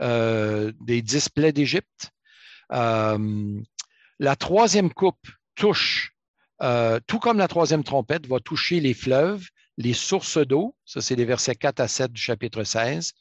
[0.00, 2.12] euh, des dix plaies d'Égypte.
[2.72, 3.60] Euh,
[4.20, 6.12] la troisième coupe touche,
[6.62, 9.44] euh, tout comme la troisième trompette, va toucher les fleuves,
[9.76, 10.74] les sources d'eau.
[10.84, 13.12] Ça, c'est les versets 4 à 7 du chapitre 16.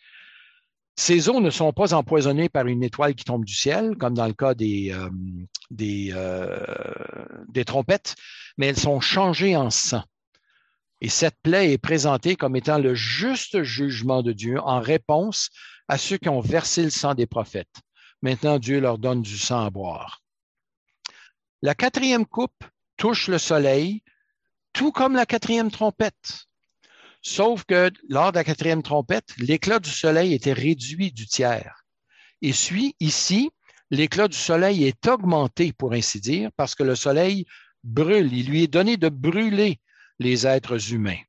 [0.98, 4.28] Ces eaux ne sont pas empoisonnées par une étoile qui tombe du ciel, comme dans
[4.28, 4.96] le cas des,
[5.70, 6.16] des,
[7.50, 8.16] des trompettes,
[8.58, 10.04] mais elles sont changées en sang.
[11.02, 15.50] Et cette plaie est présentée comme étant le juste jugement de Dieu en réponse
[15.88, 17.82] à ceux qui ont versé le sang des prophètes.
[18.22, 20.22] Maintenant, Dieu leur donne du sang à boire.
[21.62, 22.64] La quatrième coupe
[22.98, 24.02] touche le soleil,
[24.76, 26.46] tout comme la quatrième trompette.
[27.22, 31.86] Sauf que lors de la quatrième trompette, l'éclat du soleil était réduit du tiers.
[32.42, 33.50] Et suit ici,
[33.90, 37.46] l'éclat du soleil est augmenté, pour ainsi dire, parce que le soleil
[37.84, 38.32] brûle.
[38.34, 39.80] Il lui est donné de brûler
[40.20, 41.22] les êtres humains.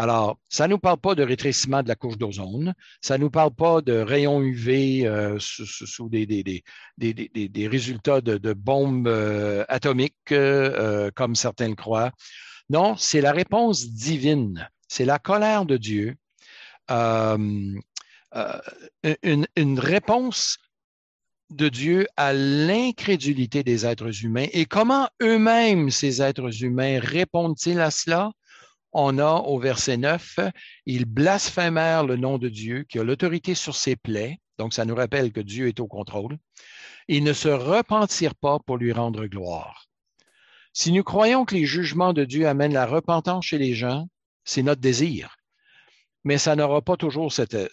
[0.00, 3.30] Alors, ça ne nous parle pas de rétrécissement de la couche d'ozone, ça ne nous
[3.30, 6.62] parle pas de rayons UV euh, sous, des,
[7.68, 12.12] résultats de, bombes euh, atomiques, euh, comme certains le croient.
[12.70, 16.14] Non, c'est la réponse divine, c'est la colère de Dieu,
[16.88, 17.40] une
[19.80, 20.58] réponse
[21.50, 24.46] de Dieu à l'incrédulité des êtres humains.
[24.52, 28.30] Et comment eux-mêmes, ces êtres humains, répondent-ils à cela?
[29.00, 30.40] On a au verset 9,
[30.86, 34.40] ils blasphémèrent le nom de Dieu qui a l'autorité sur ses plaies.
[34.58, 36.36] Donc, ça nous rappelle que Dieu est au contrôle.
[37.06, 39.86] Ils ne se repentirent pas pour lui rendre gloire.
[40.72, 44.08] Si nous croyons que les jugements de Dieu amènent la repentance chez les gens,
[44.44, 45.38] c'est notre désir
[46.24, 47.68] mais ça n'aura pas toujours euh,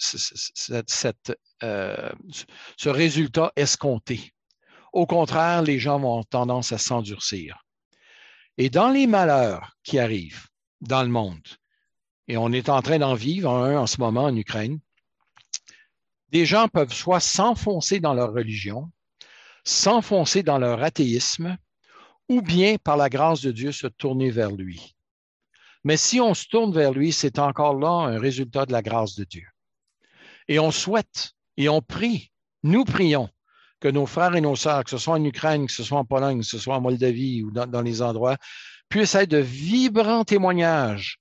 [2.77, 4.31] ce résultat escompté.
[4.93, 7.65] Au contraire, les gens vont tendance à s'endurcir.
[8.57, 10.45] Et dans les malheurs qui arrivent
[10.87, 11.47] dans le monde,
[12.27, 14.79] et on est en train d'en vivre un en ce moment en Ukraine,
[16.29, 18.91] des gens peuvent soit s'enfoncer dans leur religion,
[19.63, 21.57] s'enfoncer dans leur athéisme,
[22.29, 24.95] ou bien, par la grâce de Dieu, se tourner vers lui.
[25.83, 29.15] Mais si on se tourne vers lui, c'est encore là un résultat de la grâce
[29.15, 29.45] de Dieu.
[30.47, 32.31] Et on souhaite et on prie,
[32.63, 33.29] nous prions
[33.79, 36.05] que nos frères et nos sœurs, que ce soit en Ukraine, que ce soit en
[36.05, 38.37] Pologne, que ce soit en Moldavie ou dans, les endroits,
[38.89, 41.19] puissent être de vibrants témoignages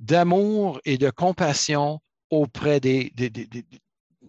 [0.00, 2.00] d'amour et de compassion
[2.30, 3.12] auprès des,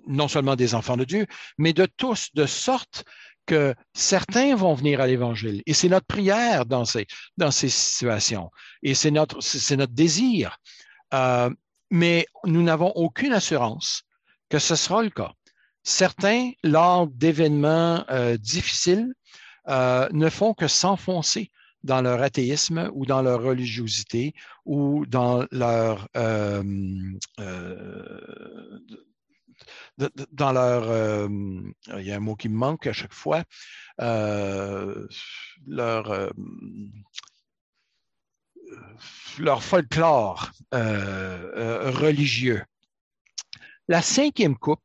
[0.08, 1.26] non seulement des enfants de Dieu,
[1.58, 3.06] mais de tous, de sorte
[3.46, 5.64] que certains vont venir à l'Évangile.
[5.66, 7.08] Et c'est notre prière dans ces,
[7.70, 8.52] situations.
[8.84, 10.58] Et c'est notre, c'est notre désir.
[11.14, 11.50] Euh,
[11.92, 14.04] mais nous n'avons aucune assurance
[14.50, 15.32] que ce sera le cas.
[15.84, 19.14] Certains, lors d'événements euh, difficiles,
[19.68, 21.52] euh, ne font que s'enfoncer
[21.84, 24.34] dans leur athéisme ou dans leur religiosité
[24.66, 26.08] ou dans leur
[30.32, 31.28] dans leur, euh,
[31.98, 33.44] il y a un mot qui me manque à chaque fois,
[34.02, 35.08] euh,
[35.68, 36.30] leur, euh,
[39.40, 42.64] leur folklore religieux.
[43.88, 44.82] La cinquième coupe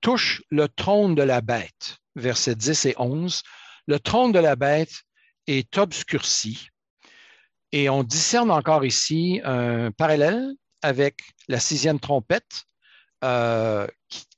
[0.00, 3.42] touche le trône de la bête, versets 10 et 11.
[3.86, 5.02] Le trône de la bête
[5.46, 6.68] est obscurci
[7.74, 12.66] et on discerne encore ici un parallèle avec la sixième trompette
[13.24, 13.84] euh,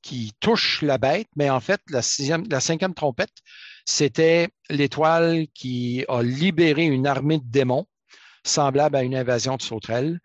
[0.00, 2.00] qui, touche la bête, mais en fait, la,
[2.48, 3.34] la cinquième trompette,
[3.84, 7.86] c'était l'étoile qui a libéré une armée de démons,
[8.42, 10.18] semblable à une invasion de sauterelles.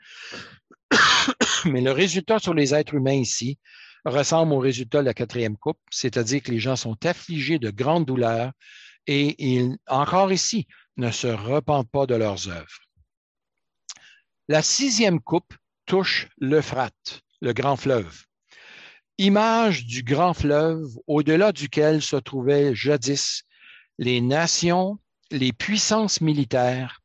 [1.65, 3.59] mais le résultat sur les êtres humains ici
[4.05, 8.05] ressemble au résultat de la quatrième coupe, c'est-à-dire que les gens sont affligés de grandes
[8.05, 8.53] douleurs
[9.07, 12.79] et ils, encore ici, ne se repentent pas de leurs œuvres.
[14.47, 15.53] La sixième coupe
[15.85, 18.25] touche l'Euphrate, le grand fleuve.
[19.17, 23.43] Image du grand fleuve au-delà duquel se trouvaient jadis
[23.97, 24.99] les nations,
[25.29, 27.01] les puissances militaires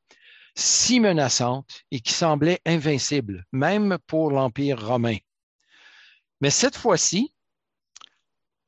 [0.57, 5.19] si menaçantes et qui semblaient invincibles, même pour l'Empire romain.
[6.41, 7.33] Mais cette fois-ci,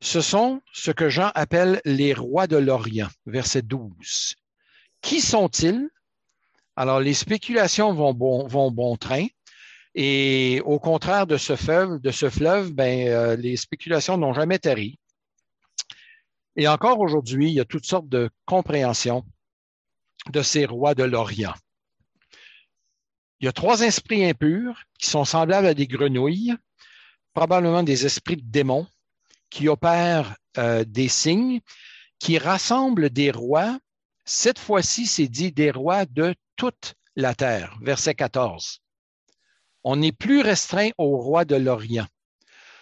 [0.01, 4.36] ce sont ce que Jean appelle les rois de l'Orient, verset 12.
[5.01, 5.88] Qui sont-ils?
[6.76, 9.26] Alors, les spéculations vont bon, train.
[9.94, 14.59] Et au contraire de ce fleuve, de ce fleuve ben, euh, les spéculations n'ont jamais
[14.59, 14.99] tari.
[16.55, 19.24] Et encore aujourd'hui, il y a toutes sortes de compréhensions
[20.30, 21.55] de ces rois de l'Orient.
[23.40, 26.55] Il y a trois esprits impurs qui sont semblables à des grenouilles,
[27.32, 28.86] probablement des esprits de démons,
[29.51, 31.61] qui opèrent euh, des signes,
[32.18, 33.78] qui rassemblent des rois.
[34.24, 38.80] Cette fois-ci, c'est dit des rois de toute la terre, verset 14.
[39.84, 42.07] On n'est plus restreint aux rois de l'Orient.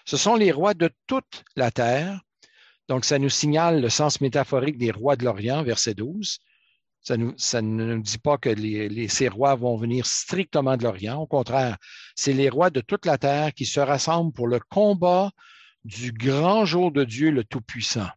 [0.05, 2.21] Ce sont les rois de toute la terre.
[2.89, 6.39] Donc, ça nous signale le sens métaphorique des rois de l'Orient, verset 12.
[7.03, 8.51] Ça, ne nous dit pas que
[9.09, 11.21] ces rois vont venir strictement de l'Orient.
[11.21, 11.77] Au contraire,
[12.17, 15.31] c'est les rois de toute la terre qui se rassemblent pour le combat
[15.87, 18.09] du grand jour de Dieu le Tout-Puissant.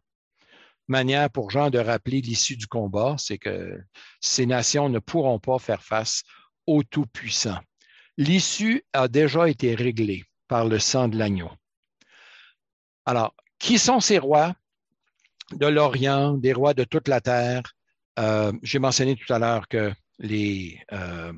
[0.88, 3.80] Manière pour Jean de rappeler l'issue du combat, c'est que
[4.20, 6.24] ces nations ne pourront pas faire face
[6.66, 7.58] au Tout-Puissant.
[8.16, 11.50] L'issue a déjà été réglée par le sang de l'agneau.
[13.06, 14.52] Alors, qui sont ces rois
[15.52, 17.62] de l'Orient, des rois de toute la terre?
[18.18, 21.32] Euh, j'ai mentionné tout à l'heure que les, euh,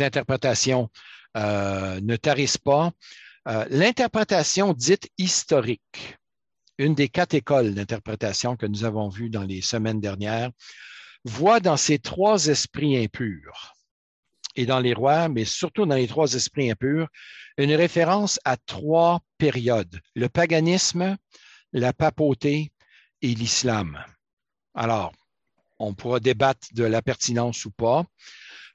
[0.00, 0.90] interprétations
[1.38, 2.92] euh, ne tarissent pas.
[3.50, 6.16] Euh, l'interprétation dite historique,
[6.78, 10.50] une des quatre écoles d'interprétation que nous avons vues dans les semaines dernières,
[11.24, 13.72] voit dans ces trois esprits impurs
[14.54, 17.08] et dans les rois, mais surtout dans les trois esprits impurs,
[17.56, 21.16] une référence à trois périodes, le paganisme,
[21.72, 22.70] la papauté
[23.20, 23.98] et l'islam.
[24.74, 25.12] Alors,
[25.80, 28.04] on pourra débattre de la pertinence ou pas.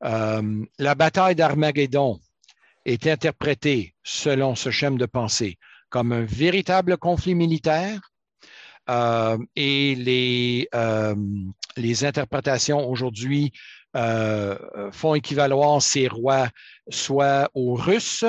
[0.03, 2.19] Euh, la bataille d'Armageddon
[2.86, 5.58] est interprété, selon ce schéma de pensée,
[5.90, 8.00] comme un véritable conflit militaire
[8.90, 11.16] euh, et les, euh,
[11.78, 13.52] les interprétations aujourd'hui
[13.96, 14.58] euh,
[14.92, 16.50] font équivaloir ces rois
[16.90, 18.26] soit aux Russes,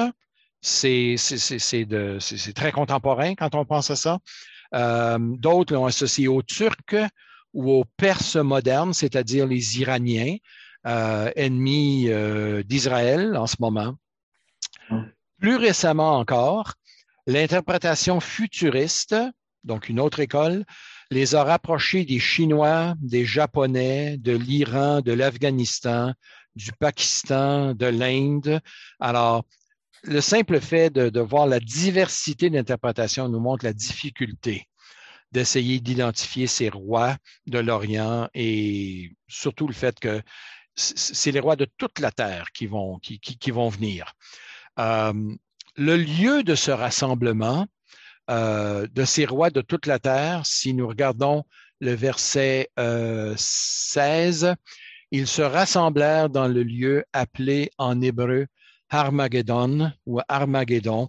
[0.63, 1.17] c'est
[2.55, 4.19] très contemporain quand on pense à ça.
[5.19, 6.95] D'autres l'ont associé aux Turcs
[7.53, 10.37] ou aux Perses modernes, c'est-à-dire les Iraniens,
[10.85, 12.09] ennemis
[12.65, 13.95] d'Israël en ce moment.
[15.41, 16.75] Plus récemment encore,
[17.27, 19.17] l'interprétation futuriste,
[19.65, 20.65] donc une autre école,
[21.11, 26.15] les a rapprochés des Chinois, des Japonais, de l'Iran, de l'Afghanistan,
[26.55, 28.61] du Pakistan, de l'Inde.
[28.99, 29.45] Alors,
[30.03, 34.69] le simple fait de, de voir la diversité d'interprétation nous montre la difficulté
[35.33, 37.17] d'essayer d'identifier ces rois
[37.47, 40.23] de l'Orient et surtout le fait que
[40.77, 44.15] c'est les rois de toute la terre qui vont, qui, qui vont venir.
[44.79, 45.13] Euh,
[45.77, 47.67] le lieu de ce rassemblement
[48.31, 51.45] euh, de ces rois de toute la terre, si nous regardons
[51.81, 54.55] le verset 16, euh,
[55.11, 58.47] ils se rassemblèrent dans le lieu appelé en hébreu
[58.91, 61.09] Armageddon ou Armageddon.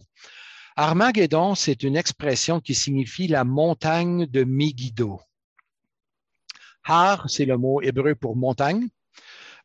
[0.76, 5.20] Armageddon, c'est une expression qui signifie la montagne de Megiddo.
[6.84, 8.88] Har, c'est le mot hébreu pour montagne.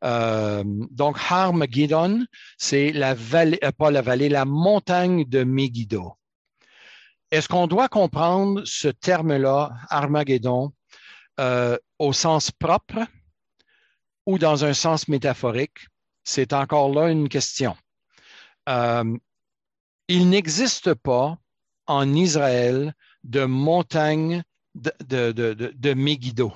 [0.03, 2.27] Euh, donc, Harmageddon,
[2.59, 6.15] c'est la vallée, euh, pas la vallée, la montagne de Megiddo.
[7.31, 10.73] Est-ce qu'on doit comprendre ce terme-là, Armageddon,
[11.41, 13.07] euh, au sens propre
[14.27, 15.87] ou dans un sens métaphorique?
[16.25, 17.77] C'est encore là une question.
[20.09, 21.39] il n'existe pas
[21.87, 22.95] en Israël
[23.25, 24.43] de montagne
[24.75, 26.53] de, de, de, de Megiddo.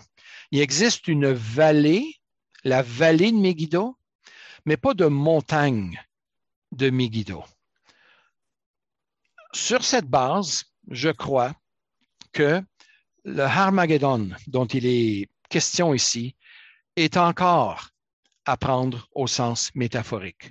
[0.51, 2.17] Il existe une vallée
[2.67, 3.97] la vallée de Megiddo,
[4.65, 6.05] mais pas de montagne
[6.73, 7.45] de Megiddo.
[9.53, 11.55] Sur cette base, je crois
[12.33, 12.61] que
[13.25, 16.35] le Harmageddon dont il est question ici
[16.97, 17.91] est encore
[18.47, 20.51] à prendre au sens métaphorique.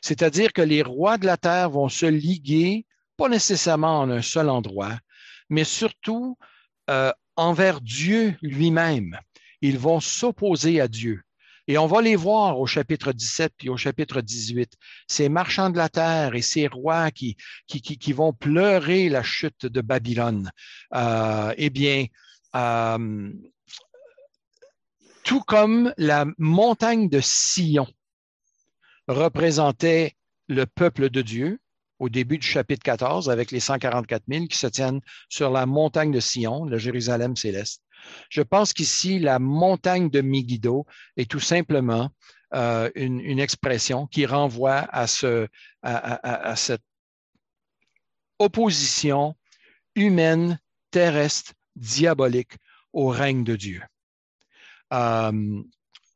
[0.00, 2.84] C'est-à-dire que les rois de la terre vont se liguer
[3.16, 4.98] pas nécessairement en un seul endroit,
[5.48, 6.36] mais surtout
[6.90, 9.16] euh, envers Dieu lui-même.
[9.60, 11.22] Ils vont s'opposer à Dieu.
[11.66, 14.72] Et on va les voir au chapitre 17 puis au chapitre 18.
[15.08, 17.36] Ces marchands de la terre et ces rois qui,
[18.12, 20.50] vont pleurer la chute de Babylone.
[20.94, 22.06] Euh, eh bien,
[22.54, 23.32] euh,
[25.24, 27.88] tout comme la montagne de Sion
[29.08, 30.14] représentait
[30.48, 31.58] le peuple de Dieu
[31.98, 36.12] au début du chapitre 14 avec les 144 000 qui se tiennent sur la montagne
[36.12, 37.82] de Sion, le Jérusalem céleste.
[38.28, 40.86] Je pense qu'ici, la montagne de Megiddo
[41.16, 42.10] est tout simplement
[42.54, 45.48] euh, une, expression qui renvoie à, ce,
[45.82, 46.84] à, cette
[48.38, 49.34] opposition
[49.94, 52.52] humaine, terrestre, diabolique
[52.92, 53.82] au règne de Dieu.
[54.92, 55.62] Euh,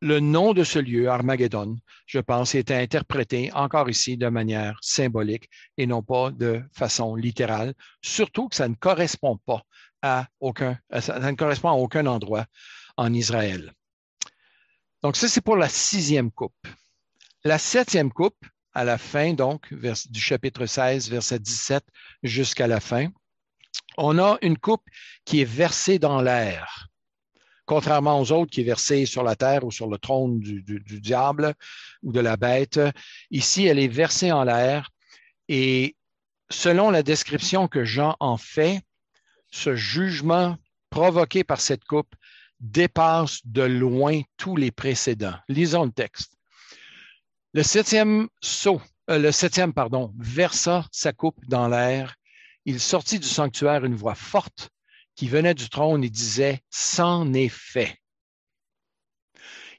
[0.01, 1.77] le nom de ce lieu, Armageddon,
[2.07, 7.75] je pense, était interprété encore ici de manière symbolique et non pas de façon littérale,
[8.01, 9.63] surtout que ça ne correspond pas
[10.03, 12.47] à aucun, ça ne correspond à aucun endroit
[12.97, 13.73] en Israël.
[15.03, 16.67] Donc, ça, c'est pour la sixième coupe.
[17.45, 18.45] La septième coupe,
[18.75, 21.85] à la fin, donc, du chapitre 16, verset 17
[22.23, 23.09] jusqu'à la fin,
[23.97, 24.85] on a une coupe
[25.25, 26.89] qui est versée dans l'air
[27.69, 30.63] contrairement aux autres qui est versée sur la terre ou sur le trône du,
[31.01, 31.55] diable
[32.03, 32.81] ou de la bête.
[33.31, 34.91] Ici, elle est versée en l'air
[35.49, 35.95] et
[36.51, 38.83] selon la description que Jean en fait,
[39.51, 40.57] ce jugement
[40.91, 42.15] provoqué par cette coupe
[42.61, 45.39] dépasse de loin tous les précédents.
[45.49, 46.37] Lisons le texte.
[47.55, 52.17] Le septième saut, euh, le septième, pardon, versa sa coupe dans l'air.
[52.65, 54.71] Il sortit du sanctuaire une voix forte
[55.15, 57.97] qui venait du trône et disait C'en est fait.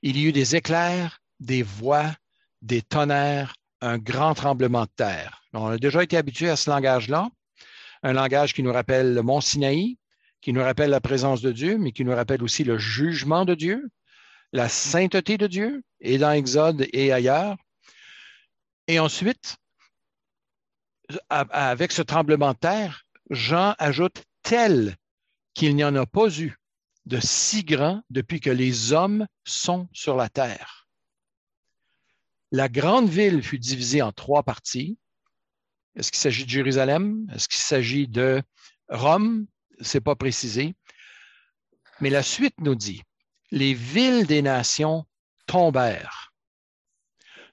[0.02, 2.16] Il y eut des éclairs, des voix,
[2.62, 5.44] des tonnerres, un grand tremblement de terre.
[5.54, 7.30] On a déjà été habitué à ce langage-là,
[8.04, 9.98] un langage qui nous rappelle le mont Sinaï,
[10.42, 13.56] qui nous rappelle la présence de Dieu, mais qui nous rappelle aussi le jugement de
[13.56, 13.90] Dieu,
[14.54, 17.58] la sainteté de Dieu, et dans Exode et ailleurs.
[18.88, 19.58] Et ensuite,
[21.30, 24.96] avec ce tremblement de terre, Jean ajoute tel
[25.54, 26.58] qu'il n'y en a pas eu
[27.06, 30.88] de si grand depuis que les hommes sont sur la terre.
[32.52, 34.98] La grande ville fut divisée en trois parties.
[35.96, 37.28] Est-ce qu'il s'agit de Jérusalem?
[37.34, 38.42] Est-ce qu'il s'agit de
[38.90, 39.48] Rome?
[39.82, 40.76] Ce n'est pas précisé.
[42.02, 43.02] Mais la suite nous dit,
[43.52, 45.06] les villes des nations
[45.48, 46.32] tombèrent.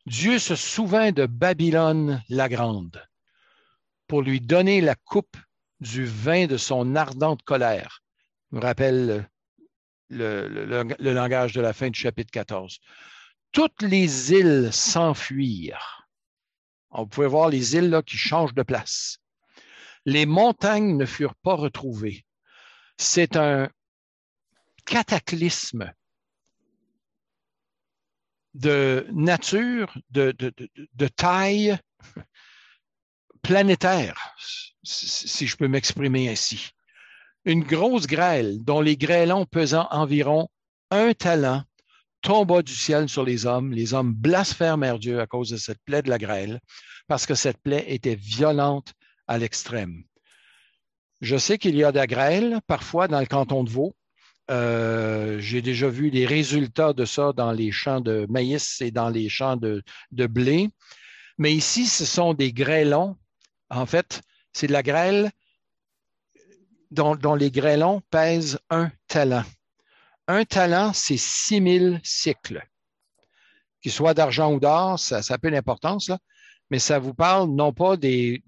[0.07, 3.03] Dieu se souvint de Babylone la grande
[4.07, 5.37] pour lui donner la coupe
[5.81, 8.03] du vin de son ardente colère.
[8.51, 9.29] Je me rappelle
[10.09, 12.79] le, langage de la fin du chapitre 14.
[13.53, 16.06] Toutes les îles s'enfuirent.
[16.99, 19.19] On pouvait voir les îles là, qui changent de place.
[20.07, 22.25] Les montagnes ne furent pas retrouvées.
[22.97, 23.69] C'est un
[24.87, 25.93] cataclysme
[28.55, 30.35] de nature, de,
[30.95, 31.77] de taille
[33.43, 34.35] planétaire,
[34.83, 36.71] si je peux m'exprimer ainsi.
[37.45, 40.49] Une grosse grêle dont les grêlons pesant environ
[40.91, 41.63] un talent
[42.27, 43.73] tomba du ciel sur les hommes.
[43.73, 46.61] Les hommes blasphémèrent Dieu à cause de cette plaie de la grêle,
[47.09, 48.93] parce que cette plaie était violente
[49.27, 50.03] à l'extrême.
[51.21, 53.95] Je sais qu'il y a de la grêle parfois dans le canton de Vaud.
[54.51, 59.09] Euh, j'ai déjà vu les résultats de ça dans les champs de maïs et dans
[59.09, 59.83] les champs de
[60.27, 60.69] blé.
[61.39, 63.17] Mais ici, ce sont des grêlons
[63.71, 64.23] en fait,
[64.53, 65.31] c'est de la grêle
[66.91, 69.45] dont, les grêlons pèsent un talent.
[70.29, 72.67] Un talent, c'est 6000 cycles.
[73.81, 76.11] Qu'il soit d'argent ou d'or, ça, ça a peu d'importance,
[76.71, 78.43] mais ça vous parle non pas des,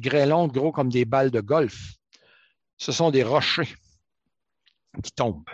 [0.00, 1.92] grêlons gros comme des balles de golf.
[2.76, 3.74] Ce sont des rochers
[5.02, 5.44] qui tombent.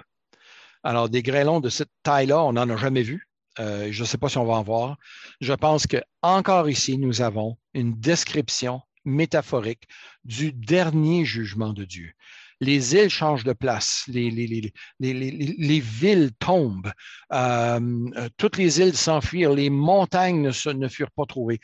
[0.83, 3.29] Alors, des grêlons de cette taille-là, on n'en a jamais vu.
[3.59, 4.97] Euh, je ne sais pas si on va en voir.
[5.41, 9.89] Je pense que encore ici, nous avons une description métaphorique
[10.25, 12.13] du dernier jugement de Dieu.
[12.61, 16.93] Les îles changent de place, les, les, villes tombent,
[17.33, 21.61] euh, toutes les îles s'enfuirent, les montagnes ne, ne, furent pas trouvées.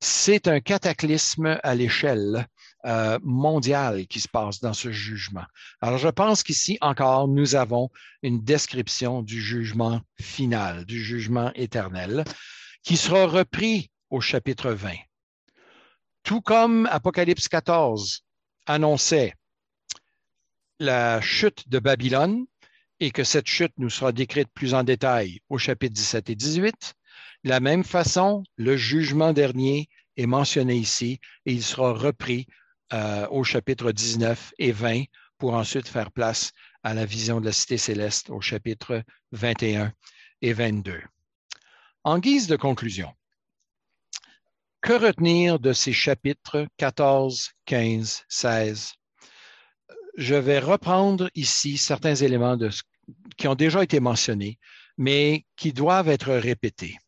[0.00, 2.46] C'est un cataclysme à l'échelle
[2.86, 5.44] euh, mondiale qui se passe dans ce jugement.
[5.82, 7.90] Alors, je pense qu'ici encore, nous avons
[8.22, 12.24] une description du jugement final, du jugement éternel,
[12.84, 14.92] qui sera repris au chapitre 20
[16.28, 18.20] tout comme Apocalypse 14
[18.66, 19.32] annonçait
[20.78, 22.46] la chute de Babylone
[23.00, 26.94] et que cette chute nous sera décrite plus en détail au chapitre 17 et 18,
[27.44, 32.46] de la même façon, le jugement dernier est mentionné ici et il sera repris
[32.92, 35.04] euh, au chapitre 19 et 20
[35.38, 36.52] pour ensuite faire place
[36.82, 39.02] à la vision de la cité céleste au chapitre
[39.32, 39.92] 21
[40.42, 41.00] et 22.
[42.04, 43.12] En guise de conclusion,
[44.80, 48.97] que retenir de ces chapitres 14, 15, 16?
[50.18, 52.58] Je vais reprendre ici certains éléments
[53.36, 54.58] qui ont déjà été mentionnés,
[54.96, 56.98] mais qui doivent être répétés.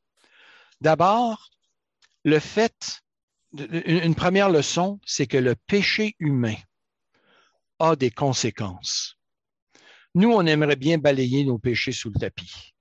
[0.80, 1.50] D'abord,
[2.24, 3.02] le fait,
[3.58, 6.54] une première leçon, c'est que le péché humain
[7.80, 9.16] a des conséquences.
[10.14, 12.74] Nous, on aimerait bien balayer nos péchés sous le tapis.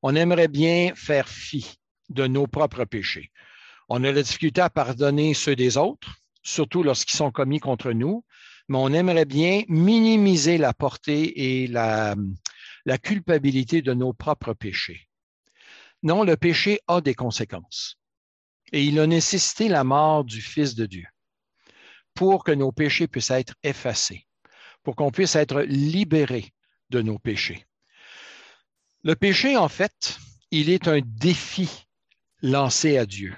[0.00, 1.76] On aimerait bien faire fi
[2.08, 3.30] de nos propres péchés.
[3.90, 8.24] On a la difficulté à pardonner ceux des autres, surtout lorsqu'ils sont commis contre nous,
[8.68, 12.16] mais on aimerait bien minimiser la portée et la,
[13.02, 15.08] culpabilité de nos propres péchés.
[16.02, 17.98] Non, le péché a des conséquences
[18.72, 21.06] et il a nécessité la mort du Fils de Dieu
[22.14, 24.26] pour que nos péchés puissent être effacés,
[24.82, 26.52] pour qu'on puisse être libérés
[26.90, 27.66] de nos péchés.
[29.02, 30.18] Le péché, en fait,
[30.50, 31.68] il est un défi
[32.42, 33.36] lancé à Dieu.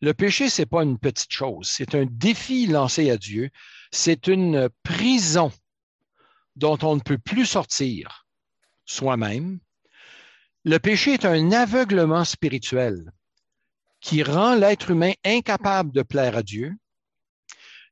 [0.00, 3.50] Le péché, ce n'est pas une petite chose, c'est un défi lancé à Dieu,
[3.90, 5.52] c'est une prison
[6.56, 8.26] dont on ne peut plus sortir
[8.84, 9.60] soi-même.
[10.64, 13.12] Le péché est un aveuglement spirituel
[14.00, 16.76] qui rend l'être humain incapable de plaire à Dieu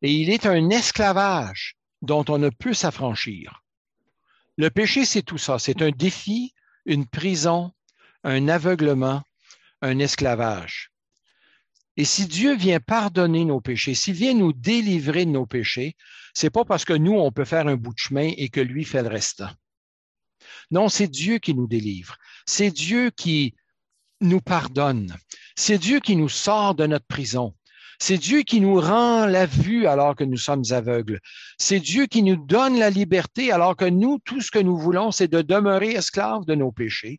[0.03, 3.63] et il est un esclavage dont on ne peut s'affranchir.
[4.57, 7.73] Le péché, c'est tout ça, c'est un défi, une prison,
[8.25, 9.23] un aveuglement,
[9.83, 10.91] un esclavage.
[11.99, 15.97] Et si Dieu vient pardonner nos péchés, s'il vient nous délivrer de nos péchés,
[16.33, 18.85] c'est pas parce que nous, on peut faire un bout de chemin et que lui
[18.85, 19.51] fait le restant.
[20.71, 22.17] Non, c'est Dieu qui nous délivre.
[22.47, 23.57] C'est Dieu qui
[24.21, 25.17] nous pardonne.
[25.57, 27.57] C'est Dieu qui nous sort de notre prison.
[27.99, 31.19] C'est Dieu qui nous rend la vue alors que nous sommes aveugles.
[31.59, 35.11] C'est Dieu qui nous donne la liberté alors que nous, tout ce que nous voulons,
[35.11, 37.19] c'est de demeurer esclaves de nos péchés,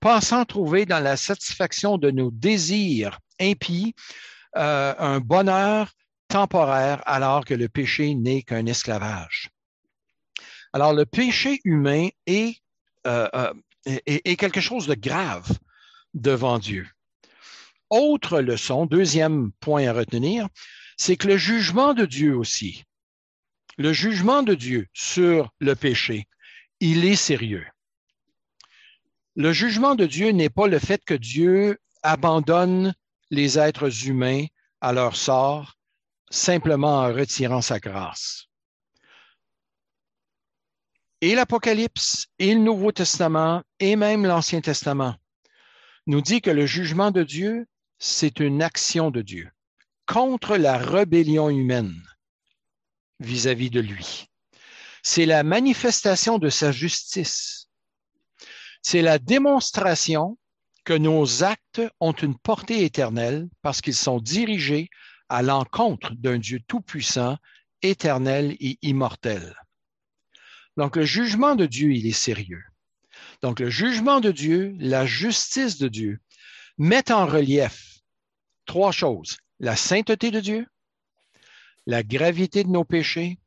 [0.00, 3.94] pensant trouver dans la satisfaction de nos désirs impies
[4.56, 5.92] euh, un bonheur
[6.28, 9.50] temporaire alors que le péché n'est qu'un esclavage.
[10.72, 12.56] Alors le péché humain est,
[13.06, 13.52] euh, euh,
[13.86, 15.50] est, quelque chose de grave
[16.14, 16.88] devant Dieu.
[17.90, 20.48] Autre leçon, deuxième point à retenir,
[20.96, 22.84] c'est que le jugement de Dieu aussi,
[23.78, 26.26] le jugement de Dieu sur le péché,
[26.80, 27.66] il est sérieux.
[29.36, 32.94] Le jugement de Dieu n'est pas le fait que Dieu abandonne
[33.30, 34.46] les êtres humains
[34.80, 35.74] à leur sort
[36.30, 38.46] simplement en retirant sa grâce.
[41.20, 45.16] Et l'Apocalypse, et le Nouveau Testament, et même l'Ancien Testament
[46.06, 47.66] nous dit que le jugement de Dieu,
[47.98, 49.50] c'est une action de Dieu
[50.06, 52.00] contre la rébellion humaine
[53.20, 54.28] vis-à-vis -vis de lui.
[55.02, 57.65] C'est la manifestation de sa justice
[58.88, 60.38] c'est la démonstration
[60.84, 64.90] que nos actes ont une portée éternelle parce qu'ils sont dirigés
[65.28, 67.36] à l'encontre d'un Dieu tout-puissant,
[67.82, 69.56] éternel et immortel.
[70.76, 72.62] Donc le jugement de Dieu, il est sérieux.
[73.42, 76.20] Donc le jugement de Dieu, la justice de Dieu,
[76.78, 77.98] met en relief
[78.66, 79.36] trois choses.
[79.58, 80.64] La sainteté de Dieu,
[81.86, 83.40] la gravité de nos péchés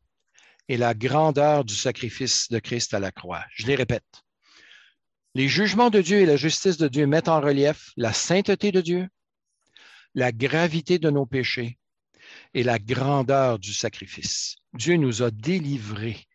[0.68, 3.46] et la grandeur du sacrifice de Christ à la croix.
[3.56, 4.26] Je les répète.
[5.36, 8.82] Les jugements de Dieu et la justice de Dieu mettent en relief la sainteté de
[8.82, 9.08] Dieu,
[10.16, 11.78] la gravité de nos péchés
[12.54, 14.56] et la grandeur du sacrifice.
[14.74, 16.26] Dieu nous a délivrés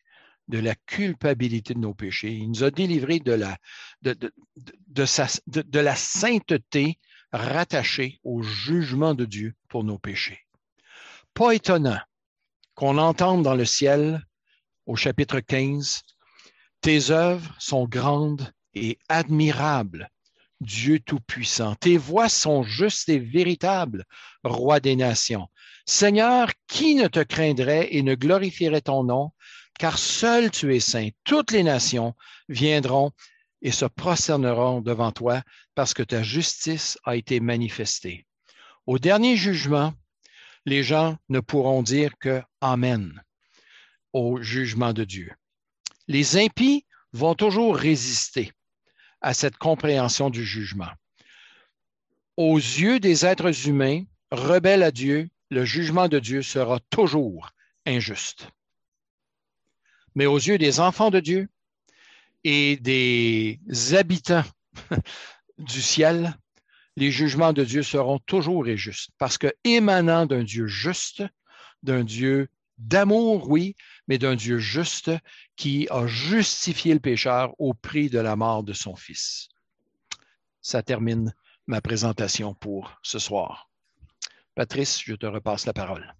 [0.48, 2.32] de la culpabilité de nos péchés.
[2.32, 3.56] Il nous a délivrés de la,
[4.02, 6.98] de, la sainteté
[7.32, 10.40] rattachée au jugement de Dieu pour nos péchés.
[11.32, 12.00] Pas étonnant
[12.74, 14.24] qu'on entende dans le ciel,
[14.86, 16.02] au chapitre 15,
[16.80, 20.10] Tes œuvres sont grandes et admirable,
[20.60, 21.74] Dieu Tout-Puissant.
[21.76, 24.04] Tes voies sont justes et véritables,
[24.44, 25.48] Roi des nations.
[25.86, 29.30] Seigneur, qui ne te craindrait et ne glorifierait ton nom,
[29.78, 31.10] car seul tu es saint.
[31.24, 32.14] Toutes les nations
[32.48, 33.12] viendront
[33.60, 35.42] et se prosterneront devant toi
[35.74, 38.26] parce que ta justice a été manifestée.
[38.86, 39.92] Au dernier jugement,
[40.66, 43.22] les gens ne pourront dire que Amen
[44.12, 45.32] au jugement de Dieu.
[46.06, 48.52] Les impies vont toujours résister
[49.24, 50.90] à cette compréhension du jugement.
[52.36, 57.50] Aux yeux des êtres humains, rebelles à Dieu, le jugement de Dieu sera toujours
[57.86, 58.50] injuste.
[60.14, 61.48] Mais aux yeux des enfants de Dieu
[62.44, 63.58] et des
[63.94, 64.44] habitants
[65.58, 66.36] du ciel,
[66.96, 71.22] les jugements de Dieu seront toujours injustes, parce que émanant d'un Dieu juste,
[71.82, 73.74] d'un Dieu d'amour, oui,
[74.08, 75.10] mais d'un Dieu juste
[75.56, 79.48] qui a justifié le pécheur au prix de la mort de son Fils.
[80.60, 81.34] Ça termine
[81.66, 83.70] ma présentation pour ce soir.
[84.54, 86.14] Patrice, je te repasse la parole.